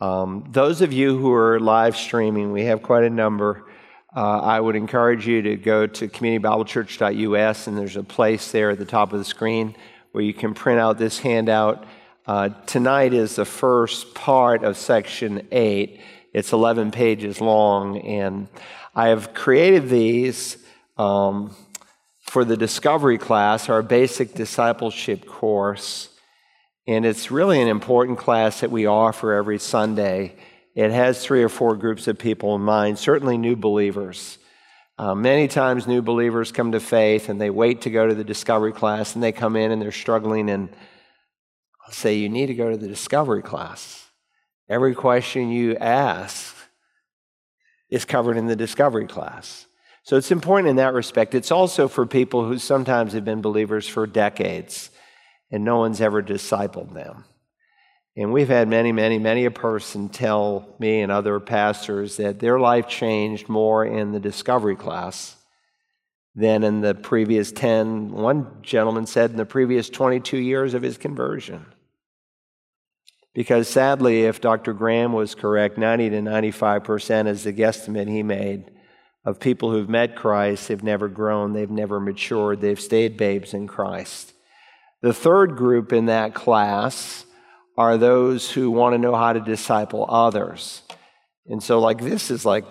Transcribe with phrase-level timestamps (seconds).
[0.00, 3.66] Um, those of you who are live streaming, we have quite a number.
[4.14, 8.78] Uh, I would encourage you to go to communitybiblechurch.us, and there's a place there at
[8.78, 9.76] the top of the screen
[10.12, 11.84] where you can print out this handout.
[12.26, 16.00] Uh, tonight is the first part of section 8.
[16.32, 18.48] It's 11 pages long, and
[18.94, 20.56] I have created these
[20.96, 21.54] um,
[22.20, 26.09] for the Discovery class, our basic discipleship course.
[26.86, 30.36] And it's really an important class that we offer every Sunday.
[30.74, 34.38] It has three or four groups of people in mind, certainly new believers.
[34.98, 38.24] Uh, many times, new believers come to faith and they wait to go to the
[38.24, 40.50] discovery class and they come in and they're struggling.
[40.50, 40.68] And
[41.86, 44.08] I'll say, You need to go to the discovery class.
[44.68, 46.54] Every question you ask
[47.88, 49.66] is covered in the discovery class.
[50.02, 51.34] So it's important in that respect.
[51.34, 54.90] It's also for people who sometimes have been believers for decades
[55.50, 57.24] and no one's ever discipled them.
[58.16, 62.58] And we've had many, many, many a person tell me and other pastors that their
[62.58, 65.36] life changed more in the discovery class
[66.34, 70.96] than in the previous 10, one gentleman said, in the previous 22 years of his
[70.96, 71.66] conversion.
[73.32, 74.72] Because sadly, if Dr.
[74.72, 78.70] Graham was correct, 90 to 95% is the guesstimate he made
[79.24, 83.66] of people who've met Christ, they've never grown, they've never matured, they've stayed babes in
[83.66, 84.32] Christ.
[85.02, 87.24] The third group in that class
[87.76, 90.82] are those who want to know how to disciple others.
[91.46, 92.64] And so, like, this is like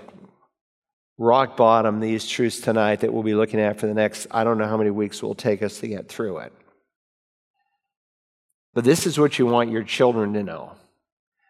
[1.18, 4.58] rock bottom, these truths tonight that we'll be looking at for the next, I don't
[4.58, 6.54] know how many weeks will take us to get through it.
[8.74, 10.74] But this is what you want your children to know.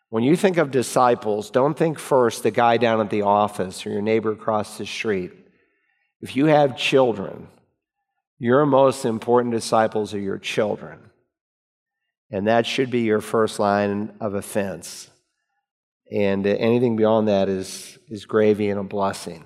[0.10, 3.92] When you think of disciples, don't think first the guy down at the office or
[3.92, 5.32] your neighbor across the street.
[6.22, 7.48] If you have children,
[8.40, 11.00] your most important disciples are your children.
[12.32, 15.10] And that should be your first line of offense.
[16.12, 19.46] And anything beyond that is, is gravy and a blessing.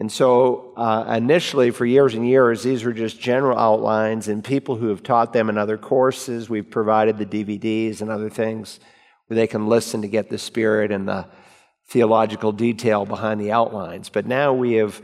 [0.00, 4.76] And so, uh, initially, for years and years, these were just general outlines, and people
[4.76, 8.78] who have taught them in other courses, we've provided the DVDs and other things
[9.26, 11.26] where they can listen to get the spirit and the
[11.88, 14.08] theological detail behind the outlines.
[14.08, 15.02] But now we have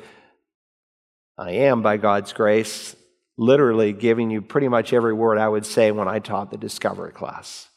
[1.37, 2.95] I am, by God's grace,
[3.37, 7.12] literally giving you pretty much every word I would say when I taught the discovery
[7.12, 7.69] class.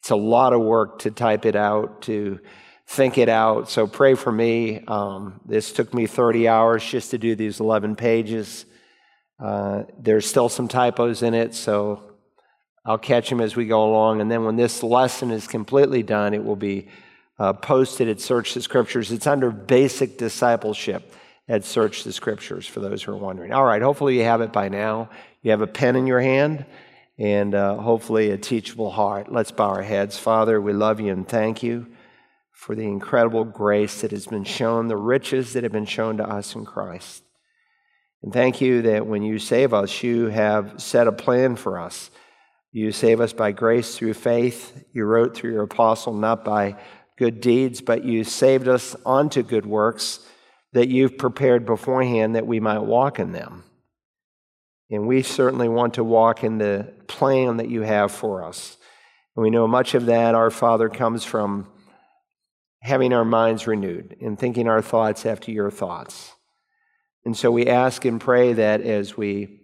[0.00, 2.40] It's a lot of work to type it out, to
[2.86, 3.68] think it out.
[3.68, 4.82] So pray for me.
[4.86, 8.64] Um, this took me 30 hours just to do these 11 pages.
[9.38, 12.02] Uh, there's still some typos in it, so
[12.86, 14.22] I'll catch them as we go along.
[14.22, 16.88] And then when this lesson is completely done, it will be
[17.38, 19.12] uh, posted at Search the Scriptures.
[19.12, 21.12] It's under basic discipleship
[21.48, 23.52] at Search the Scriptures for those who are wondering.
[23.52, 25.10] All right, hopefully you have it by now.
[25.42, 26.64] You have a pen in your hand
[27.18, 29.30] and uh, hopefully a teachable heart.
[29.30, 30.18] Let's bow our heads.
[30.18, 31.86] Father, we love you and thank you
[32.52, 36.24] for the incredible grace that has been shown, the riches that have been shown to
[36.24, 37.22] us in Christ.
[38.22, 42.10] And thank you that when you save us, you have set a plan for us.
[42.72, 44.82] You save us by grace through faith.
[44.92, 46.76] You wrote through your apostle, not by
[47.18, 50.26] good deeds, but you saved us onto good works
[50.74, 53.64] that you've prepared beforehand that we might walk in them.
[54.90, 58.76] And we certainly want to walk in the plan that you have for us.
[59.34, 61.68] And we know much of that, our Father, comes from
[62.82, 66.32] having our minds renewed and thinking our thoughts after your thoughts.
[67.24, 69.60] And so we ask and pray that as we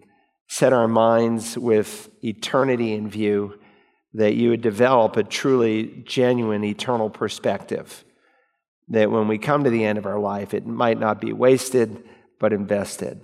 [0.49, 3.59] set our minds with eternity in view,
[4.15, 8.05] that you would develop a truly genuine eternal perspective
[8.91, 12.03] that when we come to the end of our life, it might not be wasted,
[12.39, 13.21] but invested.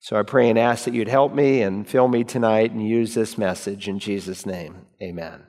[0.00, 3.14] So I pray and ask that you'd help me and fill me tonight and use
[3.14, 4.86] this message in Jesus' name.
[5.02, 5.42] Amen.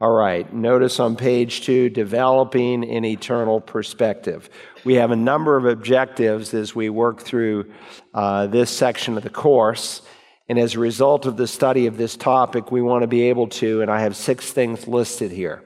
[0.00, 4.50] All right, notice on page two, developing an eternal perspective.
[4.84, 7.72] We have a number of objectives as we work through
[8.12, 10.02] uh, this section of the course.
[10.48, 13.46] And as a result of the study of this topic, we want to be able
[13.48, 15.62] to, and I have six things listed here.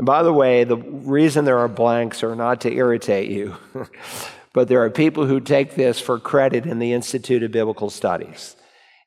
[0.00, 3.56] And by the way, the reason there are blanks are not to irritate you,
[4.54, 8.56] but there are people who take this for credit in the Institute of Biblical Studies.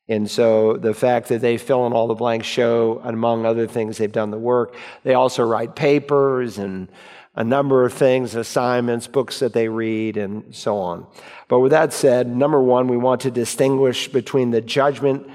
[0.07, 3.97] And so the fact that they fill in all the blanks show, among other things,
[3.97, 4.75] they've done the work.
[5.01, 6.89] They also write papers and
[7.33, 11.07] a number of things, assignments, books that they read, and so on.
[11.47, 15.27] But with that said, number one, we want to distinguish between the judgment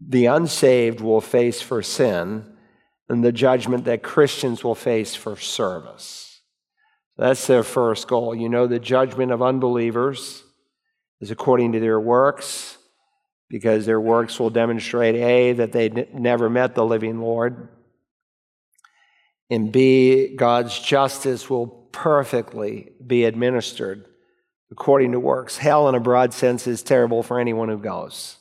[0.00, 2.55] the unsaved will face for sin
[3.08, 6.40] and the judgment that Christians will face for service.
[7.16, 8.34] That's their first goal.
[8.34, 10.42] You know, the judgment of unbelievers
[11.20, 12.76] is according to their works,
[13.48, 17.68] because their works will demonstrate A, that they never met the living Lord,
[19.50, 24.06] And B, God's justice will perfectly be administered
[24.70, 25.56] according to works.
[25.58, 28.38] Hell, in a broad sense, is terrible for anyone who goes.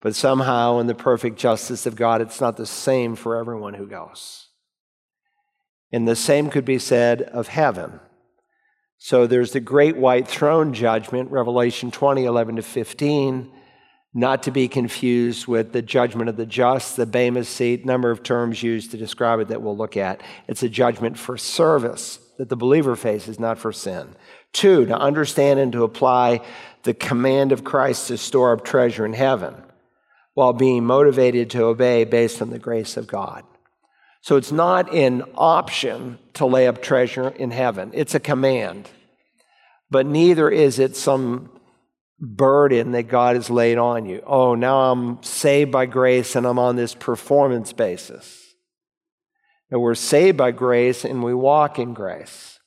[0.00, 3.86] But somehow, in the perfect justice of God, it's not the same for everyone who
[3.86, 4.48] goes.
[5.92, 8.00] And the same could be said of heaven.
[8.98, 13.50] So there's the great white throne judgment, Revelation 20, 11 to 15,
[14.14, 18.22] not to be confused with the judgment of the just, the Bema seat, number of
[18.22, 20.20] terms used to describe it that we'll look at.
[20.46, 24.14] It's a judgment for service that the believer faces, not for sin.
[24.52, 26.40] Two, to understand and to apply
[26.84, 29.62] the command of Christ to store up treasure in heaven
[30.38, 33.42] while being motivated to obey based on the grace of God.
[34.20, 38.88] So it's not an option to lay up treasure in heaven, it's a command.
[39.90, 41.50] But neither is it some
[42.20, 44.22] burden that God has laid on you.
[44.24, 48.40] Oh, now I'm saved by grace and I'm on this performance basis.
[49.72, 52.60] And we're saved by grace and we walk in grace.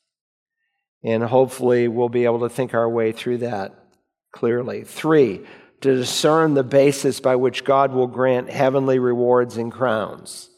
[1.06, 3.74] And hopefully we'll be able to think our way through that
[4.34, 4.84] clearly.
[4.84, 5.46] Three,
[5.82, 10.50] to discern the basis by which God will grant heavenly rewards and crowns,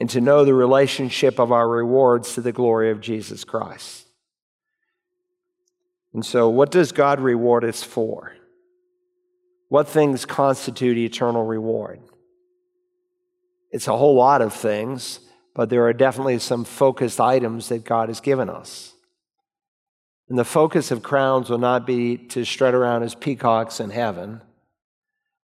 [0.00, 4.06] and to know the relationship of our rewards to the glory of Jesus Christ.
[6.12, 8.32] And so, what does God reward us for?
[9.68, 12.00] What things constitute eternal reward?
[13.70, 15.20] It's a whole lot of things,
[15.54, 18.94] but there are definitely some focused items that God has given us.
[20.28, 24.40] And the focus of crowns will not be to strut around as peacocks in heaven,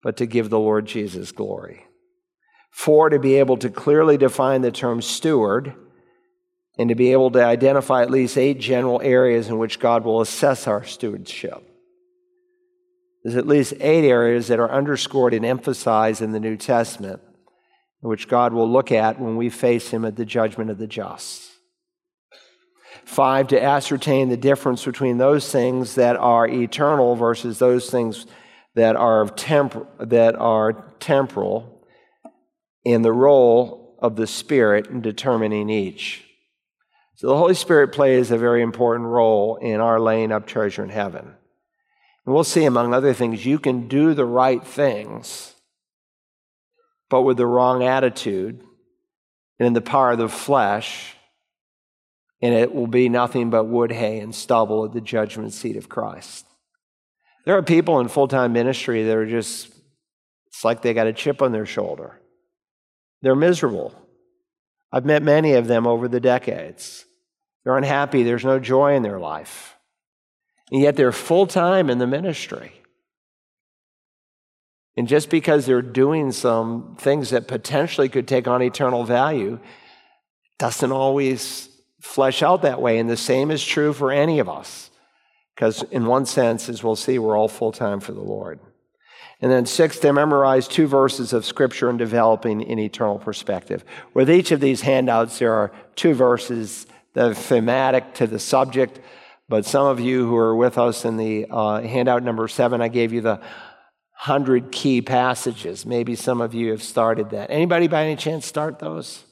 [0.02, 1.86] but to give the Lord Jesus glory.
[2.70, 5.74] Four, to be able to clearly define the term steward
[6.78, 10.20] and to be able to identify at least eight general areas in which God will
[10.20, 11.62] assess our stewardship.
[13.22, 17.20] There's at least eight areas that are underscored and emphasized in the New Testament,
[18.00, 21.50] which God will look at when we face Him at the judgment of the just.
[23.04, 28.26] Five, to ascertain the difference between those things that are eternal versus those things
[28.74, 31.86] that are, temp- that are temporal,
[32.84, 36.24] and the role of the Spirit in determining each.
[37.16, 40.90] So the Holy Spirit plays a very important role in our laying up treasure in
[40.90, 41.34] heaven.
[42.24, 45.54] And we'll see, among other things, you can do the right things,
[47.08, 48.64] but with the wrong attitude
[49.58, 51.14] and in the power of the flesh,
[52.40, 55.88] and it will be nothing but wood, hay, and stubble at the judgment seat of
[55.88, 56.46] Christ.
[57.44, 59.68] There are people in full time ministry that are just,
[60.48, 62.20] it's like they got a chip on their shoulder.
[63.22, 63.94] They're miserable.
[64.92, 67.06] I've met many of them over the decades.
[67.64, 68.22] They're unhappy.
[68.22, 69.76] There's no joy in their life.
[70.70, 72.72] And yet they're full time in the ministry.
[74.96, 79.58] And just because they're doing some things that potentially could take on eternal value,
[80.58, 81.68] doesn't always
[82.00, 82.98] flesh out that way.
[82.98, 84.90] And the same is true for any of us.
[85.54, 88.58] Because, in one sense, as we'll see, we're all full time for the Lord.
[89.40, 93.84] And then, six, to memorize two verses of Scripture and developing an eternal perspective.
[94.14, 99.00] With each of these handouts, there are two verses that are thematic to the subject.
[99.48, 102.88] But some of you who are with us in the uh, handout number seven, I
[102.88, 103.40] gave you the
[104.24, 105.84] 100 key passages.
[105.84, 107.50] Maybe some of you have started that.
[107.50, 109.24] Anybody by any chance start those?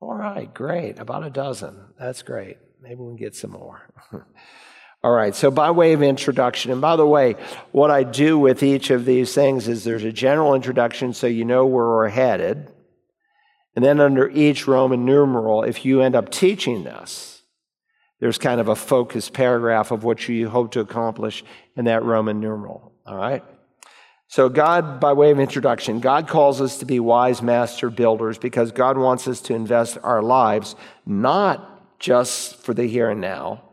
[0.00, 0.98] All right, great.
[0.98, 1.76] About a dozen.
[1.98, 2.58] That's great.
[2.80, 3.82] Maybe we can get some more.
[5.02, 7.36] All right, so by way of introduction, and by the way,
[7.72, 11.46] what I do with each of these things is there's a general introduction so you
[11.46, 12.70] know where we're headed.
[13.74, 17.42] And then under each Roman numeral, if you end up teaching this,
[18.20, 21.44] there's kind of a focused paragraph of what you hope to accomplish
[21.76, 22.92] in that Roman numeral.
[23.06, 23.42] All right?
[24.28, 28.70] So, God, by way of introduction, God calls us to be wise master builders because
[28.70, 30.76] God wants us to invest our lives
[31.06, 33.69] not just for the here and now,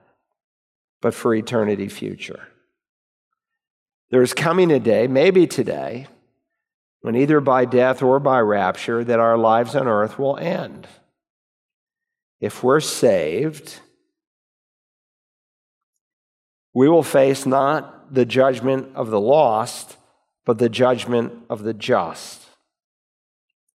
[1.02, 2.48] but for eternity future.
[4.10, 6.08] There's coming a day, maybe today,
[7.02, 10.88] when either by death or by rapture, that our lives on earth will end.
[12.40, 13.80] If we're saved,
[16.74, 19.98] we will face not the judgment of the lost,
[20.46, 22.44] but the judgment of the just.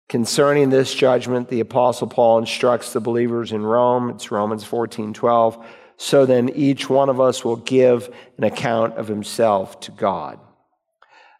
[0.07, 4.09] Concerning this judgment, the Apostle Paul instructs the believers in Rome.
[4.09, 5.65] It's Romans 14 12
[6.01, 10.39] so then each one of us will give an account of himself to God.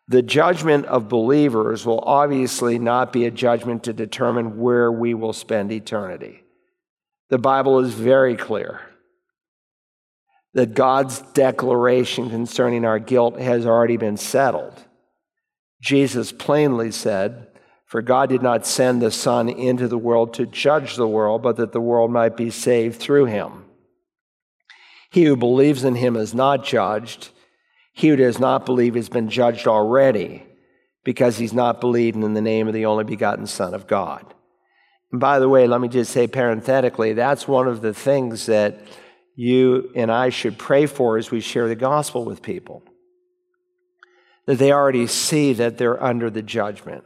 [0.07, 5.33] The judgment of believers will obviously not be a judgment to determine where we will
[5.33, 6.43] spend eternity.
[7.31, 8.81] The Bible is very clear
[10.53, 14.75] that God's declaration concerning our guilt has already been settled.
[15.81, 17.47] Jesus plainly said,
[17.87, 21.55] For God did not send the Son into the world to judge the world, but
[21.55, 23.65] that the world might be saved through him.
[25.11, 27.31] He who believes in him is not judged.
[27.91, 30.45] He who does not believe has been judged already
[31.03, 34.33] because he's not believed in the name of the only begotten Son of God.
[35.11, 38.79] And by the way, let me just say parenthetically, that's one of the things that
[39.35, 42.81] you and I should pray for as we share the gospel with people.
[44.45, 47.03] That they already see that they're under the judgment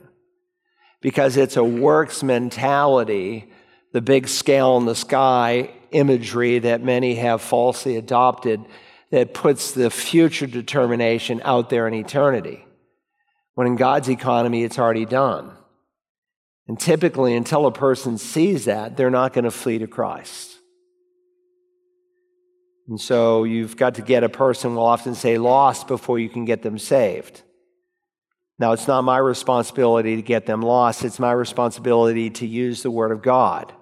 [1.01, 3.51] because it's a works mentality,
[3.93, 8.63] the big scale in the sky imagery that many have falsely adopted
[9.11, 12.65] that puts the future determination out there in eternity.
[13.53, 15.51] When in God's economy, it's already done.
[16.67, 20.57] And typically, until a person sees that, they're not going to flee to Christ.
[22.87, 26.45] And so you've got to get a person, we'll often say, lost before you can
[26.45, 27.41] get them saved.
[28.57, 32.91] Now, it's not my responsibility to get them lost, it's my responsibility to use the
[32.91, 33.73] Word of God.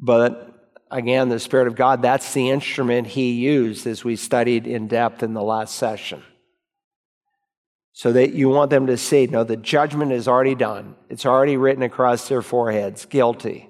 [0.00, 0.57] But
[0.90, 5.22] again, the Spirit of God, that's the instrument He used as we studied in depth
[5.22, 6.22] in the last session.
[7.92, 10.94] So that you want them to see, no, the judgment is already done.
[11.08, 13.68] It's already written across their foreheads, guilty.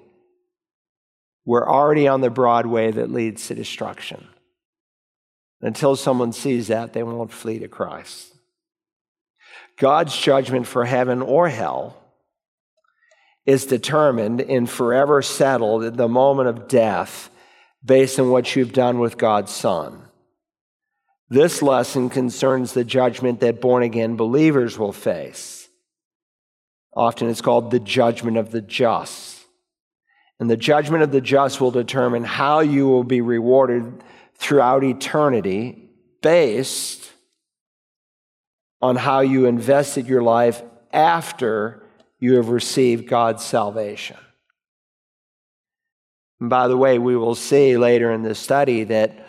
[1.45, 4.27] We're already on the broad way that leads to destruction.
[5.61, 8.33] Until someone sees that, they won't flee to Christ.
[9.77, 11.98] God's judgment for heaven or hell
[13.49, 17.31] is determined and forever settled at the moment of death
[17.83, 20.03] based on what you've done with God's Son.
[21.29, 25.67] This lesson concerns the judgment that born again believers will face.
[26.95, 29.43] Often it's called the judgment of the just.
[30.39, 34.03] And the judgment of the just will determine how you will be rewarded
[34.35, 35.89] throughout eternity
[36.21, 37.11] based
[38.79, 40.61] on how you invested your life
[40.93, 41.83] after
[42.19, 44.17] you have received God's salvation.
[46.39, 49.27] And by the way, we will see later in the study that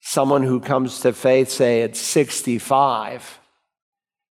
[0.00, 3.40] someone who comes to faith, say at 65,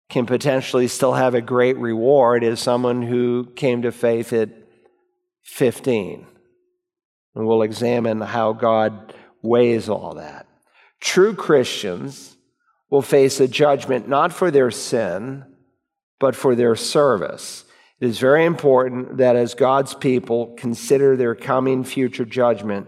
[0.09, 4.49] can potentially still have a great reward as someone who came to faith at
[5.42, 6.26] 15.
[7.35, 10.47] And we'll examine how God weighs all that.
[11.00, 12.37] True Christians
[12.90, 15.45] will face a judgment not for their sin,
[16.18, 17.64] but for their service.
[18.00, 22.87] It is very important that as God's people consider their coming future judgment,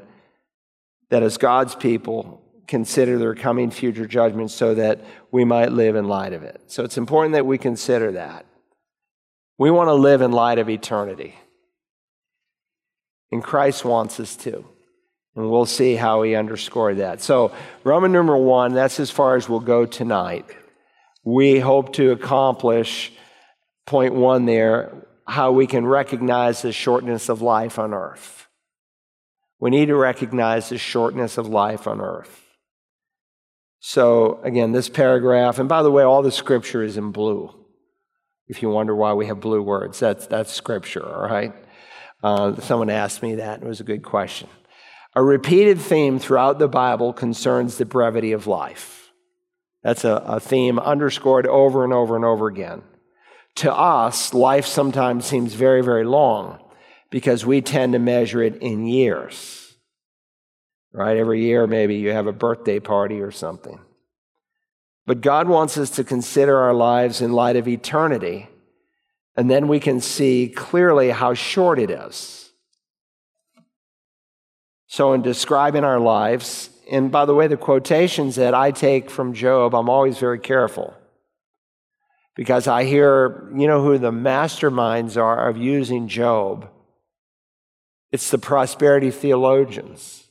[1.10, 5.00] that as God's people consider their coming future judgment so that
[5.32, 6.62] we might live in light of it.
[6.68, 8.46] So it's important that we consider that.
[9.58, 11.34] We want to live in light of eternity.
[13.32, 14.64] And Christ wants us to.
[15.34, 17.20] And we'll see how he underscored that.
[17.20, 17.52] So,
[17.84, 20.46] Roman number one, that's as far as we'll go tonight.
[21.24, 23.12] We hope to accomplish
[23.90, 24.92] point one there
[25.26, 28.46] how we can recognize the shortness of life on earth.
[29.58, 32.44] We need to recognize the shortness of life on earth.
[33.80, 37.52] So, again, this paragraph, and by the way, all the scripture is in blue.
[38.46, 41.54] If you wonder why we have blue words, that's, that's scripture, all right?
[42.22, 44.48] Uh, someone asked me that, and it was a good question.
[45.16, 49.10] A repeated theme throughout the Bible concerns the brevity of life.
[49.82, 52.82] That's a, a, theme underscored over and over and over again.
[53.56, 56.58] To us, life sometimes seems very, very long
[57.10, 59.74] because we tend to measure it in years.
[60.92, 61.16] Right?
[61.16, 63.80] Every year, maybe you have a birthday party or something.
[65.06, 68.48] But God wants us to consider our lives in light of eternity,
[69.36, 72.52] and then we can see clearly how short it is.
[74.86, 79.34] So, in describing our lives, and by the way, the quotations that I take from
[79.34, 80.94] Job, I'm always very careful
[82.40, 86.70] because I hear, you know, who the masterminds are of using Job?
[88.12, 90.26] It's the prosperity theologians.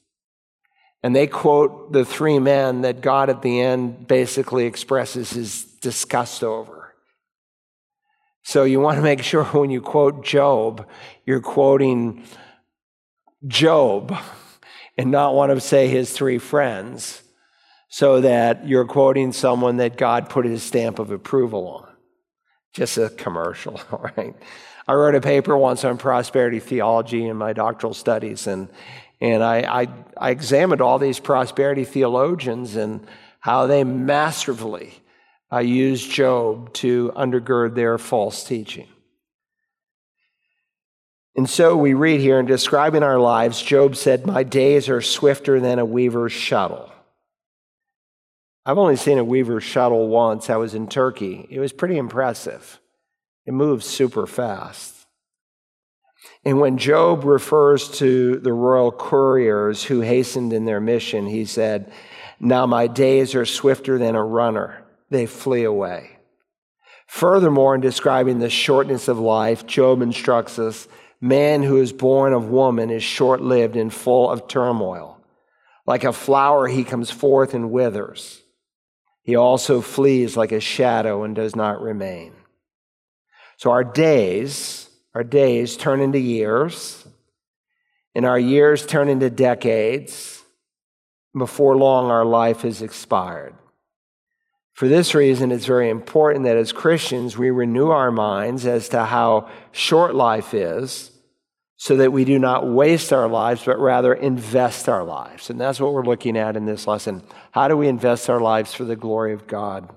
[1.04, 6.44] And they quote the three men that God at the end basically expresses his disgust
[6.44, 6.96] over.
[8.42, 10.88] So you want to make sure when you quote Job,
[11.28, 12.24] you're quoting
[13.46, 14.18] Job
[14.98, 17.22] and not want to say his three friends
[17.88, 21.88] so that you're quoting someone that God put his stamp of approval on.
[22.74, 24.36] Just a commercial, all right?
[24.88, 28.70] I wrote a paper once on prosperity theology in my doctoral studies, and,
[29.22, 33.06] and I, I, I examined all these prosperity theologians and
[33.40, 34.94] how they masterfully
[35.52, 38.88] uh, used Job to undergird their false teaching.
[41.36, 45.60] And so we read here in describing our lives, Job said, My days are swifter
[45.60, 46.92] than a weaver's shuttle.
[48.70, 50.48] I've only seen a weaver shuttle once.
[50.48, 51.48] I was in Turkey.
[51.50, 52.80] It was pretty impressive.
[53.48, 55.08] It moves super fast.
[56.46, 61.92] And when Job refers to the royal couriers who hastened in their mission, he said,
[62.40, 66.20] Now my days are swifter than a runner, they flee away.
[67.08, 70.88] Furthermore, in describing the shortness of life, Job instructs us
[71.20, 75.20] man who is born of woman is short lived and full of turmoil.
[75.88, 78.44] Like a flower, he comes forth and withers.
[79.30, 82.34] He also flees like a shadow and does not remain.
[83.58, 87.08] So our days, our days turn into years,
[88.16, 90.42] and our years turn into decades.
[91.38, 93.54] Before long, our life is expired.
[94.74, 99.06] For this reason, it's very important that as Christians, we renew our minds as to
[99.06, 101.09] how short life is
[101.82, 105.50] so that we do not waste our lives, but rather invest our lives.
[105.50, 107.24] And that's what we're looking at in this lesson.
[107.52, 109.90] How do we invest our lives for the glory of God?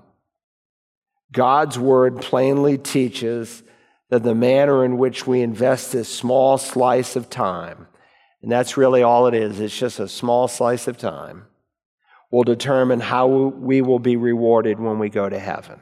[1.33, 3.63] God's word plainly teaches
[4.09, 7.87] that the manner in which we invest this small slice of time,
[8.41, 11.47] and that's really all it is, it's just a small slice of time,
[12.31, 15.81] will determine how we will be rewarded when we go to heaven.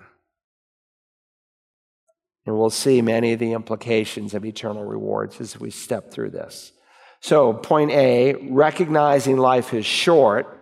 [2.46, 6.72] And we'll see many of the implications of eternal rewards as we step through this.
[7.20, 10.58] So, point A recognizing life is short,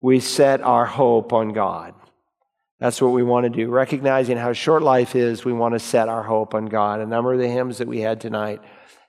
[0.00, 1.94] we set our hope on God.
[2.80, 3.70] That's what we want to do.
[3.70, 7.00] Recognizing how short life is, we want to set our hope on God.
[7.00, 8.60] A number of the hymns that we had tonight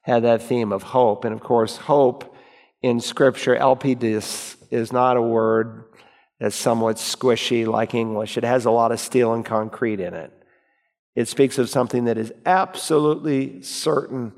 [0.01, 1.25] had that theme of hope.
[1.25, 2.35] And of course, hope
[2.81, 5.85] in Scripture, elpidus, is not a word
[6.39, 8.37] that's somewhat squishy like English.
[8.37, 10.31] It has a lot of steel and concrete in it.
[11.15, 14.33] It speaks of something that is absolutely certain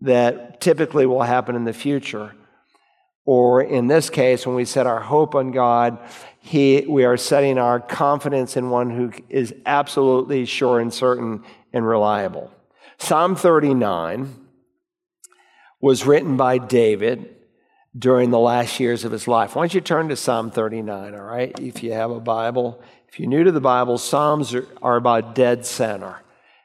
[0.00, 2.34] that typically will happen in the future.
[3.24, 5.98] Or in this case, when we set our hope on God,
[6.38, 11.86] he, we are setting our confidence in one who is absolutely sure and certain and
[11.86, 12.52] reliable.
[12.98, 14.46] Psalm 39
[15.80, 17.34] was written by David
[17.98, 19.56] during the last years of his life.
[19.56, 21.58] Why don't you turn to Psalm 39, all right?
[21.58, 22.80] If you have a Bible.
[23.08, 26.22] If you're new to the Bible, Psalms are, are about dead center.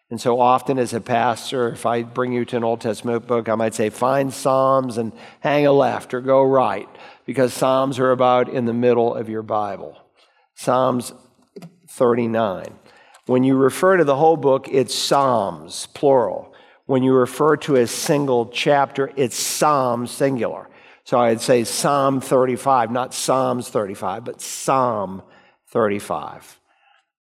[0.09, 3.47] And so often, as a pastor, if I bring you to an Old Testament book,
[3.47, 6.89] I might say, find Psalms and hang a left or go right,
[7.25, 9.97] because Psalms are about in the middle of your Bible.
[10.53, 11.13] Psalms
[11.87, 12.65] 39.
[13.25, 16.53] When you refer to the whole book, it's Psalms, plural.
[16.87, 20.67] When you refer to a single chapter, it's Psalms, singular.
[21.05, 25.21] So I'd say Psalm 35, not Psalms 35, but Psalm
[25.71, 26.59] 35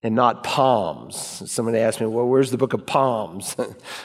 [0.03, 1.43] and not palms.
[1.51, 3.57] Somebody asked me, well, where's the book of palms?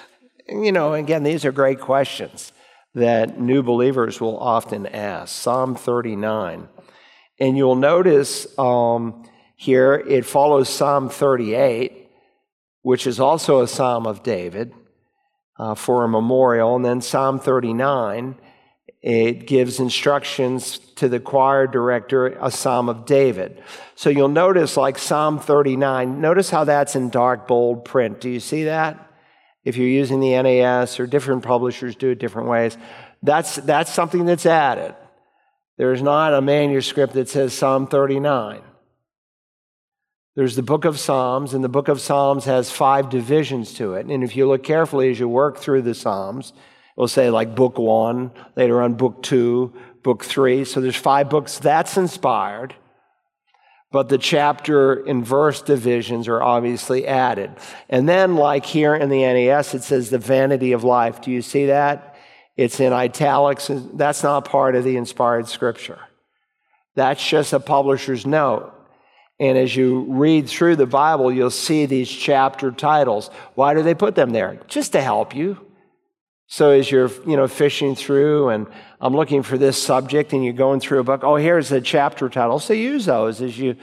[0.49, 2.51] you know, again, these are great questions
[2.93, 5.36] that new believers will often ask.
[5.36, 6.67] Psalm 39.
[7.39, 9.27] And you'll notice um,
[9.58, 12.10] here it follows Psalm 38,
[12.81, 14.73] which is also a psalm of David
[15.58, 16.75] uh, for a memorial.
[16.75, 18.36] And then Psalm 39
[19.06, 23.62] it gives instructions to the choir director, a psalm of David.
[23.94, 28.20] So you'll notice, like Psalm 39, notice how that's in dark, bold print.
[28.20, 29.13] Do you see that?
[29.63, 32.80] If you're using the NAS or different publishers do it different ways,
[33.22, 34.96] that's, that's something that's added.
[35.78, 38.63] There's not a manuscript that says Psalm 39.
[40.36, 44.08] There's the book of Psalms, and the book of Psalms has five divisions to it.
[44.08, 46.54] And if you look carefully as you work through the Psalms,
[46.95, 50.63] We'll say like book one, later on book two, book three.
[50.65, 51.60] So there's five books.
[51.60, 52.75] That's inspired.
[53.91, 57.51] But the chapter and verse divisions are obviously added.
[57.89, 61.21] And then, like here in the NAS, it says the vanity of life.
[61.21, 62.17] Do you see that?
[62.58, 63.69] It's in italics.
[63.93, 65.99] That's not part of the inspired scripture.
[66.95, 68.73] That's just a publisher's note.
[69.39, 73.29] And as you read through the Bible, you'll see these chapter titles.
[73.55, 74.60] Why do they put them there?
[74.67, 75.64] Just to help you.
[76.47, 78.67] So as you're, you know, fishing through and
[79.01, 82.29] I'm looking for this subject and you're going through a book, oh, here's a chapter
[82.29, 82.60] title.
[82.60, 83.75] So use those as you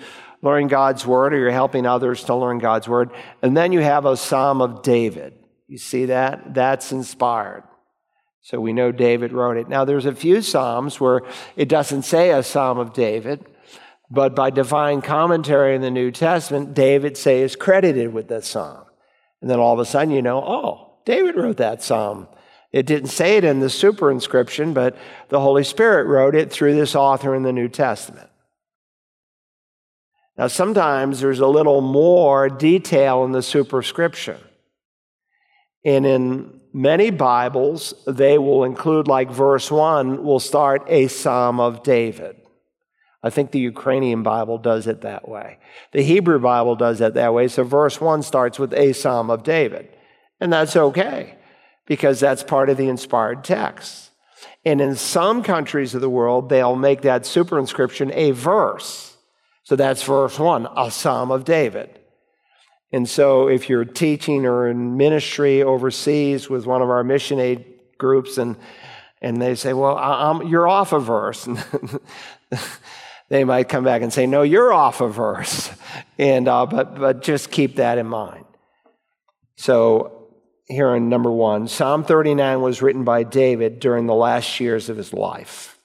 [0.43, 3.11] learn God's word or you're helping others to learn God's word.
[3.43, 5.35] And then you have a Psalm of David.
[5.69, 6.55] You see that?
[6.55, 7.65] That's inspired.
[8.43, 9.69] So we know David wrote it.
[9.69, 11.23] Now there's a few Psalms where
[11.57, 13.47] it doesn't say a Psalm of David,
[14.11, 18.85] but by divine commentary in the New Testament, David say is credited with that psalm.
[19.41, 22.29] And then all of a sudden you know, oh, David wrote that psalm.
[22.73, 24.97] It didn't say it in the superinscription, but
[25.29, 28.31] the Holy Spirit wrote it through this author in the New Testament.
[30.39, 34.39] Now, sometimes there's a little more detail in the superscription.
[35.85, 41.83] And in many Bibles, they will include, like verse 1, will start a Psalm of
[41.83, 42.37] David.
[43.23, 45.59] I think the Ukrainian Bible does it that way.
[45.93, 47.49] The Hebrew Bible does it that way.
[47.49, 49.91] So verse 1 starts with a Psalm of David.
[50.41, 51.37] And that's okay
[51.87, 54.11] because that's part of the inspired text.
[54.65, 59.17] And in some countries of the world, they'll make that superinscription a verse.
[59.65, 61.99] So that's verse one, a Psalm of David.
[62.93, 67.65] And so if you're teaching or in ministry overseas with one of our mission aid
[67.99, 68.57] groups and
[69.23, 71.49] and they say, well, I'm, you're off a verse.
[73.29, 75.71] they might come back and say, no, you're off a verse.
[76.19, 78.45] And, uh, but, but just keep that in mind.
[79.57, 80.22] So
[80.67, 84.97] here in number one, Psalm 39 was written by David during the last years of
[84.97, 85.79] his life.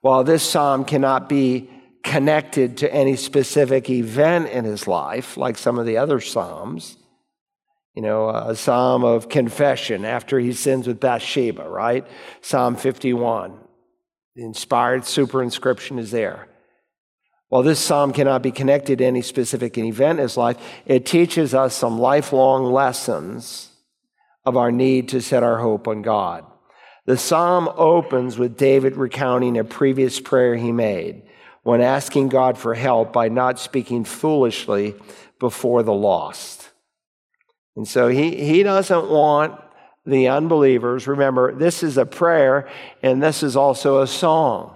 [0.00, 1.70] While this psalm cannot be
[2.04, 6.96] connected to any specific event in his life, like some of the other psalms,
[7.94, 12.06] you know, a psalm of confession after he sins with Bathsheba, right?
[12.42, 13.58] Psalm 51.
[14.36, 16.46] The inspired superinscription is there.
[17.48, 21.54] While this psalm cannot be connected to any specific event in his life, it teaches
[21.54, 23.67] us some lifelong lessons
[24.48, 26.44] of our need to set our hope on God.
[27.04, 31.22] The psalm opens with David recounting a previous prayer he made
[31.62, 34.94] when asking God for help by not speaking foolishly
[35.38, 36.70] before the lost.
[37.76, 39.60] And so he, he doesn't want
[40.06, 41.06] the unbelievers.
[41.06, 42.66] Remember, this is a prayer
[43.02, 44.74] and this is also a song.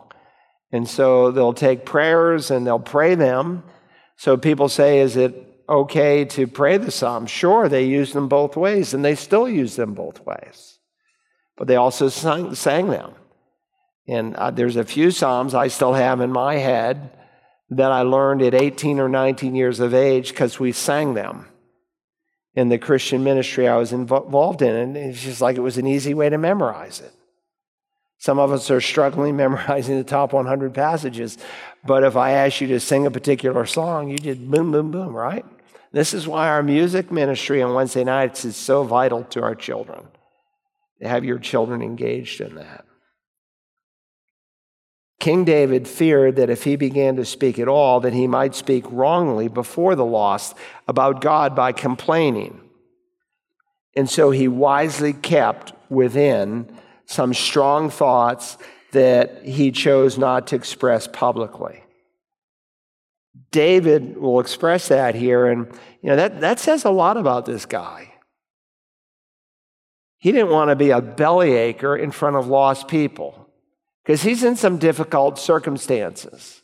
[0.70, 3.64] And so they'll take prayers and they'll pray them.
[4.16, 7.26] So people say, Is it okay to pray the psalm?
[7.26, 10.78] Sure, they used them both ways and they still use them both ways.
[11.56, 13.14] But they also sang, sang them.
[14.08, 17.10] And uh, there's a few Psalms I still have in my head
[17.70, 21.48] that I learned at 18 or 19 years of age because we sang them
[22.54, 24.74] in the Christian ministry I was involved in.
[24.74, 27.12] And it's just like it was an easy way to memorize it.
[28.18, 31.38] Some of us are struggling memorizing the top 100 passages,
[31.84, 35.14] but if I ask you to sing a particular song, you just boom, boom, boom,
[35.14, 35.44] right?
[35.92, 40.06] This is why our music ministry on Wednesday nights is so vital to our children.
[41.00, 42.84] To have your children engaged in that.
[45.20, 48.84] King David feared that if he began to speak at all, that he might speak
[48.88, 50.56] wrongly before the lost
[50.88, 52.60] about God by complaining.
[53.94, 58.58] And so he wisely kept within some strong thoughts
[58.92, 61.81] that he chose not to express publicly.
[63.52, 65.68] David will express that here, and
[66.02, 68.12] you know that, that says a lot about this guy.
[70.18, 73.48] He didn't want to be a bellyacre in front of lost people
[74.02, 76.62] because he's in some difficult circumstances.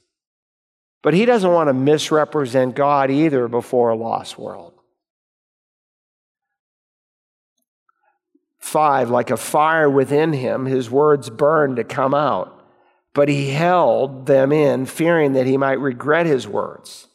[1.02, 4.74] But he doesn't want to misrepresent God either before a lost world.
[8.58, 12.57] Five, like a fire within him, his words burn to come out,
[13.14, 17.08] but he held them in, fearing that he might regret his words.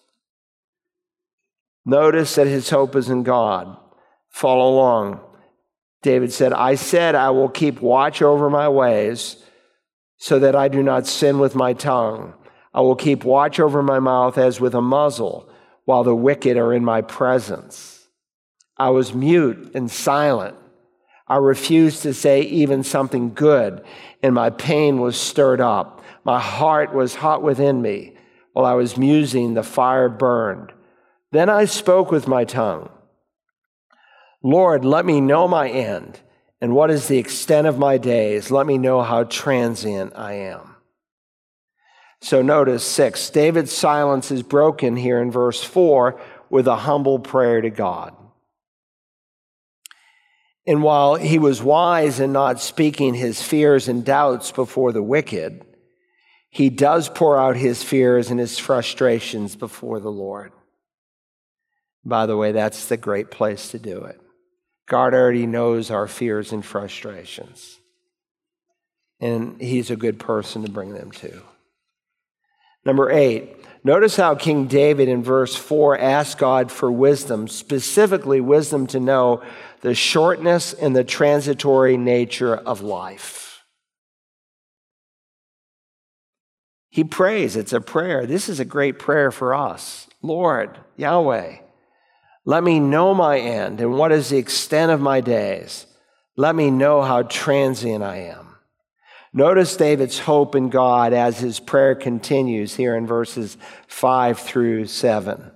[1.86, 3.78] Notice that his hope is in God.
[4.30, 5.20] Follow along.
[6.02, 9.38] David said, I said, I will keep watch over my ways
[10.18, 12.34] so that I do not sin with my tongue.
[12.74, 15.50] I will keep watch over my mouth as with a muzzle
[15.86, 18.08] while the wicked are in my presence.
[18.78, 20.58] I was mute and silent.
[21.34, 23.84] I refused to say even something good,
[24.22, 26.04] and my pain was stirred up.
[26.24, 28.16] My heart was hot within me.
[28.52, 30.72] While I was musing, the fire burned.
[31.32, 32.88] Then I spoke with my tongue.
[34.44, 36.20] Lord, let me know my end
[36.62, 38.52] and what is the extent of my days?
[38.52, 40.76] Let me know how transient I am.
[42.22, 47.60] So notice six, David's silence is broken here in verse four with a humble prayer
[47.60, 48.16] to God.
[50.66, 55.66] And while he was wise in not speaking his fears and doubts before the wicked,
[56.50, 60.54] he does pour out his fears and his frustrations before the Lord.
[62.06, 64.20] By the way, that's the great place to do it.
[64.88, 67.80] God already knows our fears and frustrations.
[69.20, 71.42] And He's a good person to bring them to.
[72.86, 78.88] Number eight, notice how King David in verse 4 asked God for wisdom, specifically wisdom
[78.88, 79.42] to know
[79.84, 83.66] the shortness and the transitory nature of life.
[86.90, 88.26] He prays, it's a prayer.
[88.26, 90.08] This is a great prayer for us.
[90.22, 91.58] Lord, Yahweh,
[92.46, 95.86] let me know my end and what is the extent of my days.
[96.38, 98.56] Let me know how transient I am.
[99.34, 105.52] Notice David's hope in God as his prayer continues here in verses 5 through 7.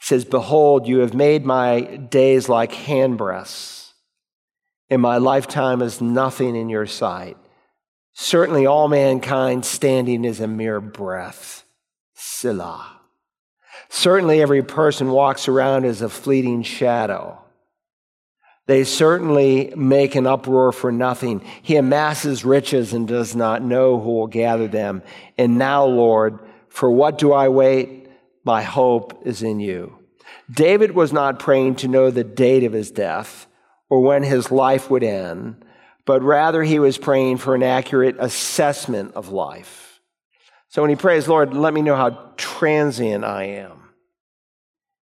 [0.00, 3.92] Says, Behold, you have made my days like handbreadths,
[4.88, 7.36] and my lifetime is nothing in your sight.
[8.14, 11.64] Certainly, all mankind standing is a mere breath.
[12.14, 12.98] Selah.
[13.88, 17.38] Certainly, every person walks around as a fleeting shadow.
[18.66, 21.42] They certainly make an uproar for nothing.
[21.62, 25.02] He amasses riches and does not know who will gather them.
[25.36, 27.99] And now, Lord, for what do I wait?
[28.50, 29.96] My hope is in you.
[30.50, 33.46] David was not praying to know the date of his death
[33.88, 35.64] or when his life would end,
[36.04, 40.00] but rather he was praying for an accurate assessment of life.
[40.66, 43.90] So when he prays, Lord, let me know how transient I am.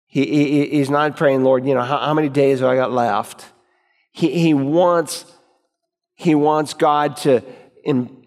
[0.06, 2.92] He, he, he's not praying, Lord, you know, how, how many days have I got
[2.92, 3.46] left?
[4.12, 5.24] He, he, wants,
[6.14, 7.42] he wants God to
[7.86, 8.20] implant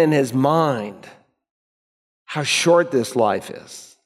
[0.00, 1.06] in his mind
[2.30, 3.96] how short this life is.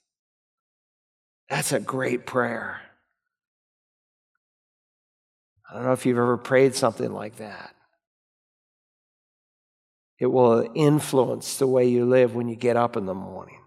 [1.51, 2.81] That's a great prayer.
[5.69, 7.75] I don't know if you've ever prayed something like that.
[10.19, 13.59] It will influence the way you live when you get up in the morning.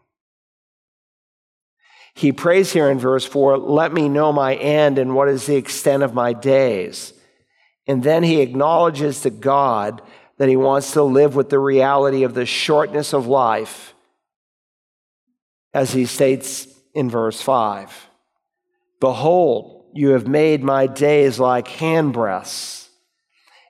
[2.15, 5.55] He prays here in verse 4 Let me know my end and what is the
[5.55, 7.13] extent of my days.
[7.85, 10.01] And then he acknowledges to God
[10.39, 13.93] that he wants to live with the reality of the shortness of life,
[15.73, 18.09] as he states in verse 5
[18.99, 22.89] Behold, you have made my days like handbreadths,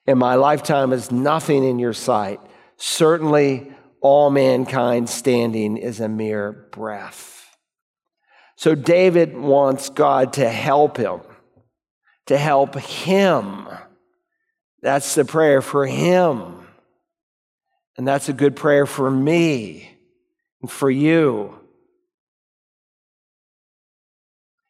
[0.05, 2.39] and my lifetime is nothing in your sight.
[2.77, 7.57] Certainly, all mankind standing is a mere breath.
[8.55, 11.21] So David wants God to help him,
[12.25, 13.67] to help him.
[14.81, 16.67] That's the prayer for him.
[17.97, 19.89] And that's a good prayer for me
[20.62, 21.57] and for you.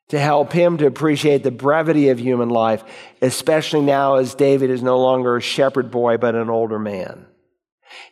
[0.09, 2.83] To help him to appreciate the brevity of human life,
[3.21, 7.25] especially now as David is no longer a shepherd boy, but an older man.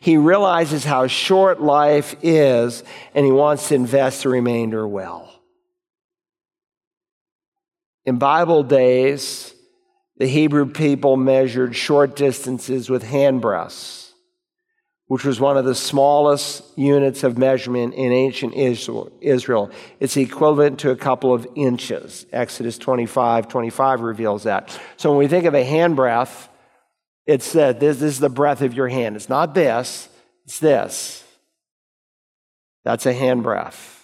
[0.00, 5.32] He realizes how short life is, and he wants to invest the remainder well.
[8.04, 9.54] In Bible days,
[10.16, 14.05] the Hebrew people measured short distances with handbreadths,
[15.08, 19.70] which was one of the smallest units of measurement in ancient Israel.
[20.00, 22.26] It's equivalent to a couple of inches.
[22.32, 24.78] Exodus 25 25 reveals that.
[24.96, 26.48] So when we think of a handbreadth,
[27.24, 29.16] it's that this, this is the breadth of your hand.
[29.16, 30.08] It's not this,
[30.44, 31.24] it's this.
[32.84, 33.94] That's a handbreadth.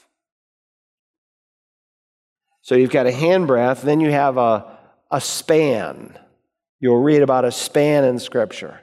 [2.63, 4.79] So you've got a handbreadth, then you have a,
[5.11, 6.17] a span.
[6.79, 8.81] You'll read about a span in Scripture.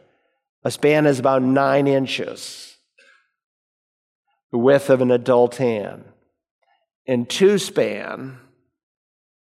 [0.63, 2.77] A span is about nine inches,
[4.51, 6.05] the width of an adult hand.
[7.07, 8.39] And two span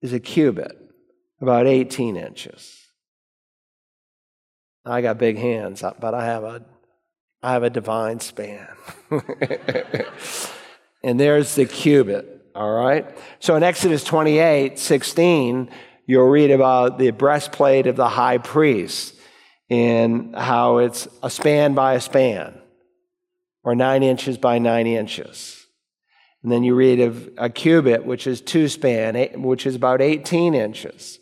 [0.01, 0.77] is a cubit,
[1.41, 2.81] about 18 inches.
[4.85, 6.65] I got big hands, but I have a,
[7.43, 8.69] I have a divine span.
[11.03, 12.31] and there's the cubit.
[12.55, 13.07] All right?
[13.41, 15.71] So in Exodus 28 16,
[16.07, 19.14] you'll read about the breastplate of the high priest
[19.71, 22.55] and how it's a span by a span,
[23.63, 25.67] or nine inches by nine inches.
[26.43, 30.55] And then you read of a cubit, which is two span, which is about 18
[30.55, 31.19] inches.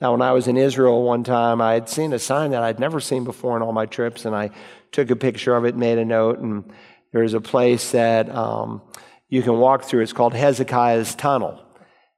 [0.00, 2.80] Now, when I was in Israel one time, I had seen a sign that I'd
[2.80, 4.50] never seen before in all my trips, and I
[4.90, 6.72] took a picture of it, made a note, and
[7.12, 8.82] there's a place that um,
[9.28, 10.02] you can walk through.
[10.02, 11.64] It's called Hezekiah's Tunnel.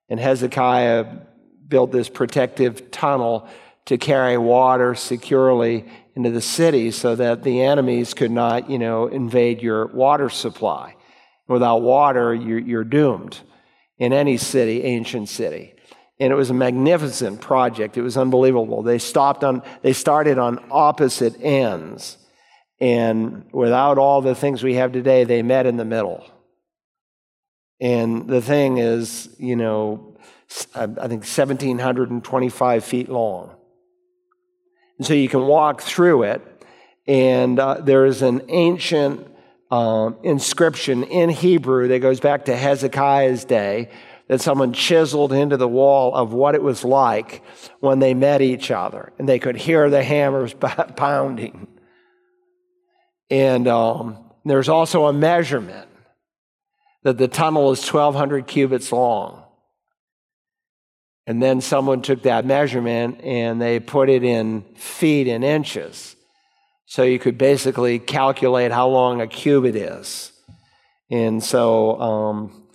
[0.09, 1.07] And Hezekiah
[1.69, 3.49] built this protective tunnel
[3.87, 9.07] to carry water securely into the city so that the enemies could not, you know,
[9.07, 10.97] invade your water supply.
[11.49, 13.39] Without water, you're, you're doomed
[13.99, 15.75] in any city, ancient city.
[16.19, 17.97] And it was a magnificent project.
[17.97, 18.83] It was unbelievable.
[18.83, 22.17] They stopped on, they started on opposite ends.
[22.81, 26.29] And without all the things we have today, they met in the middle.
[27.81, 30.17] And the thing is, you know,
[30.75, 33.56] I think 1,725 feet long.
[34.99, 36.43] And so you can walk through it,
[37.07, 39.27] and uh, there is an ancient
[39.71, 43.91] um, inscription in Hebrew that goes back to Hezekiah's day
[44.29, 47.43] that someone chiseled into the wall of what it was like
[47.81, 50.55] when they met each other, and they could hear the hammers
[50.97, 51.69] pounding.
[53.31, 55.89] And um, there's also a measurement
[57.03, 59.46] that the tunnel is 1,200 cubits long.
[61.27, 66.15] And then someone took that measurement and they put it in feet and inches.
[66.87, 70.31] So you could basically calculate how long a cubit is.
[71.11, 72.69] And so um,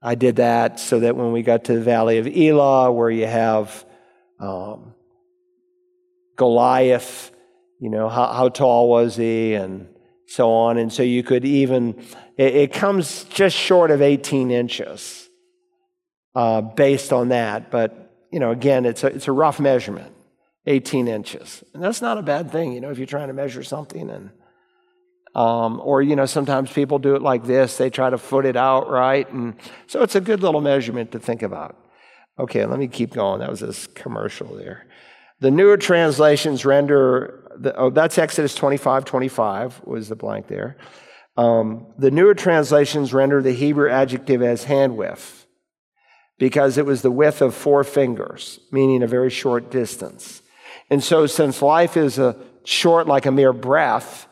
[0.00, 3.26] I did that so that when we got to the Valley of Elah, where you
[3.26, 3.84] have
[4.40, 4.94] um,
[6.36, 7.30] Goliath,
[7.78, 9.52] you know, how, how tall was he?
[9.52, 9.88] And
[10.26, 10.78] so on.
[10.78, 12.02] And so you could even,
[12.38, 15.21] it, it comes just short of 18 inches
[16.34, 17.70] uh, based on that.
[17.70, 20.14] But, you know, again, it's a, it's a rough measurement,
[20.66, 21.62] 18 inches.
[21.74, 24.30] And that's not a bad thing, you know, if you're trying to measure something and,
[25.34, 27.78] um, or, you know, sometimes people do it like this.
[27.78, 29.30] They try to foot it out, right?
[29.30, 29.54] And
[29.86, 31.78] so it's a good little measurement to think about.
[32.38, 33.40] Okay, let me keep going.
[33.40, 34.86] That was this commercial there.
[35.40, 40.76] The newer translations render, the, oh, that's Exodus 25, 25 was the blank there.
[41.36, 45.41] Um, the newer translations render the Hebrew adjective as hand width
[46.38, 50.42] because it was the width of four fingers, meaning a very short distance.
[50.90, 54.26] And so, since life is a short like a mere breath,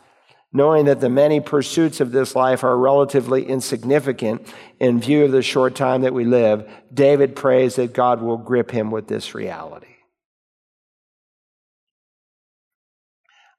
[0.53, 5.43] knowing that the many pursuits of this life are relatively insignificant in view of the
[5.43, 9.87] short time that we live, David prays that God will grip him with this reality.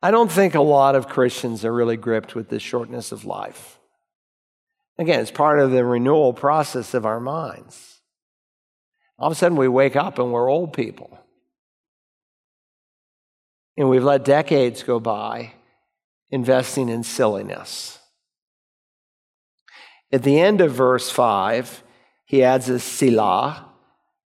[0.04, 3.78] I don't think a lot of Christians are really gripped with the shortness of life.
[4.98, 7.91] Again, it's part of the renewal process of our minds.
[9.22, 11.20] All of a sudden, we wake up and we're old people.
[13.78, 15.54] And we've let decades go by
[16.32, 18.00] investing in silliness.
[20.12, 21.84] At the end of verse 5,
[22.26, 23.70] he adds a Selah,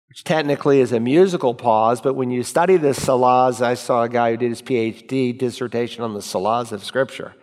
[0.08, 4.10] which technically is a musical pause, but when you study the Selahs, I saw a
[4.10, 7.36] guy who did his PhD dissertation on the Selahs of Scripture.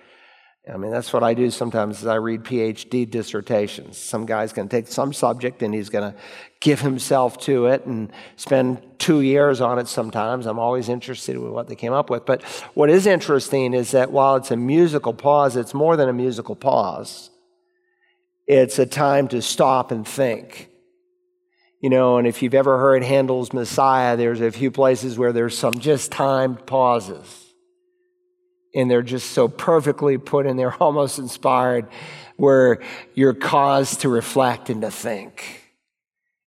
[0.70, 3.98] I mean, that's what I do sometimes is I read PhD dissertations.
[3.98, 6.18] Some guy's going to take some subject and he's going to
[6.60, 10.46] give himself to it and spend two years on it sometimes.
[10.46, 12.26] I'm always interested in what they came up with.
[12.26, 12.44] But
[12.74, 16.54] what is interesting is that while it's a musical pause, it's more than a musical
[16.54, 17.30] pause.
[18.46, 20.68] It's a time to stop and think.
[21.80, 25.58] You know, and if you've ever heard Handel's Messiah, there's a few places where there's
[25.58, 27.41] some just timed pauses
[28.74, 31.86] and they're just so perfectly put in there, almost inspired,
[32.36, 32.80] where
[33.14, 35.60] you're caused to reflect and to think.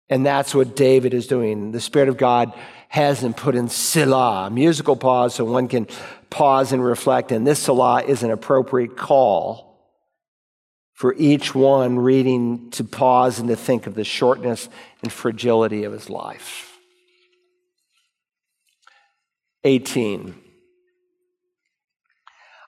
[0.09, 1.73] And that's what David is doing.
[1.73, 2.53] The Spirit of God
[2.89, 5.87] has him put in Selah, musical pause, so one can
[6.29, 7.31] pause and reflect.
[7.31, 9.71] And this Selah is an appropriate call
[10.93, 14.69] for each one reading to pause and to think of the shortness
[15.03, 16.79] and fragility of his life.
[19.65, 20.35] 18.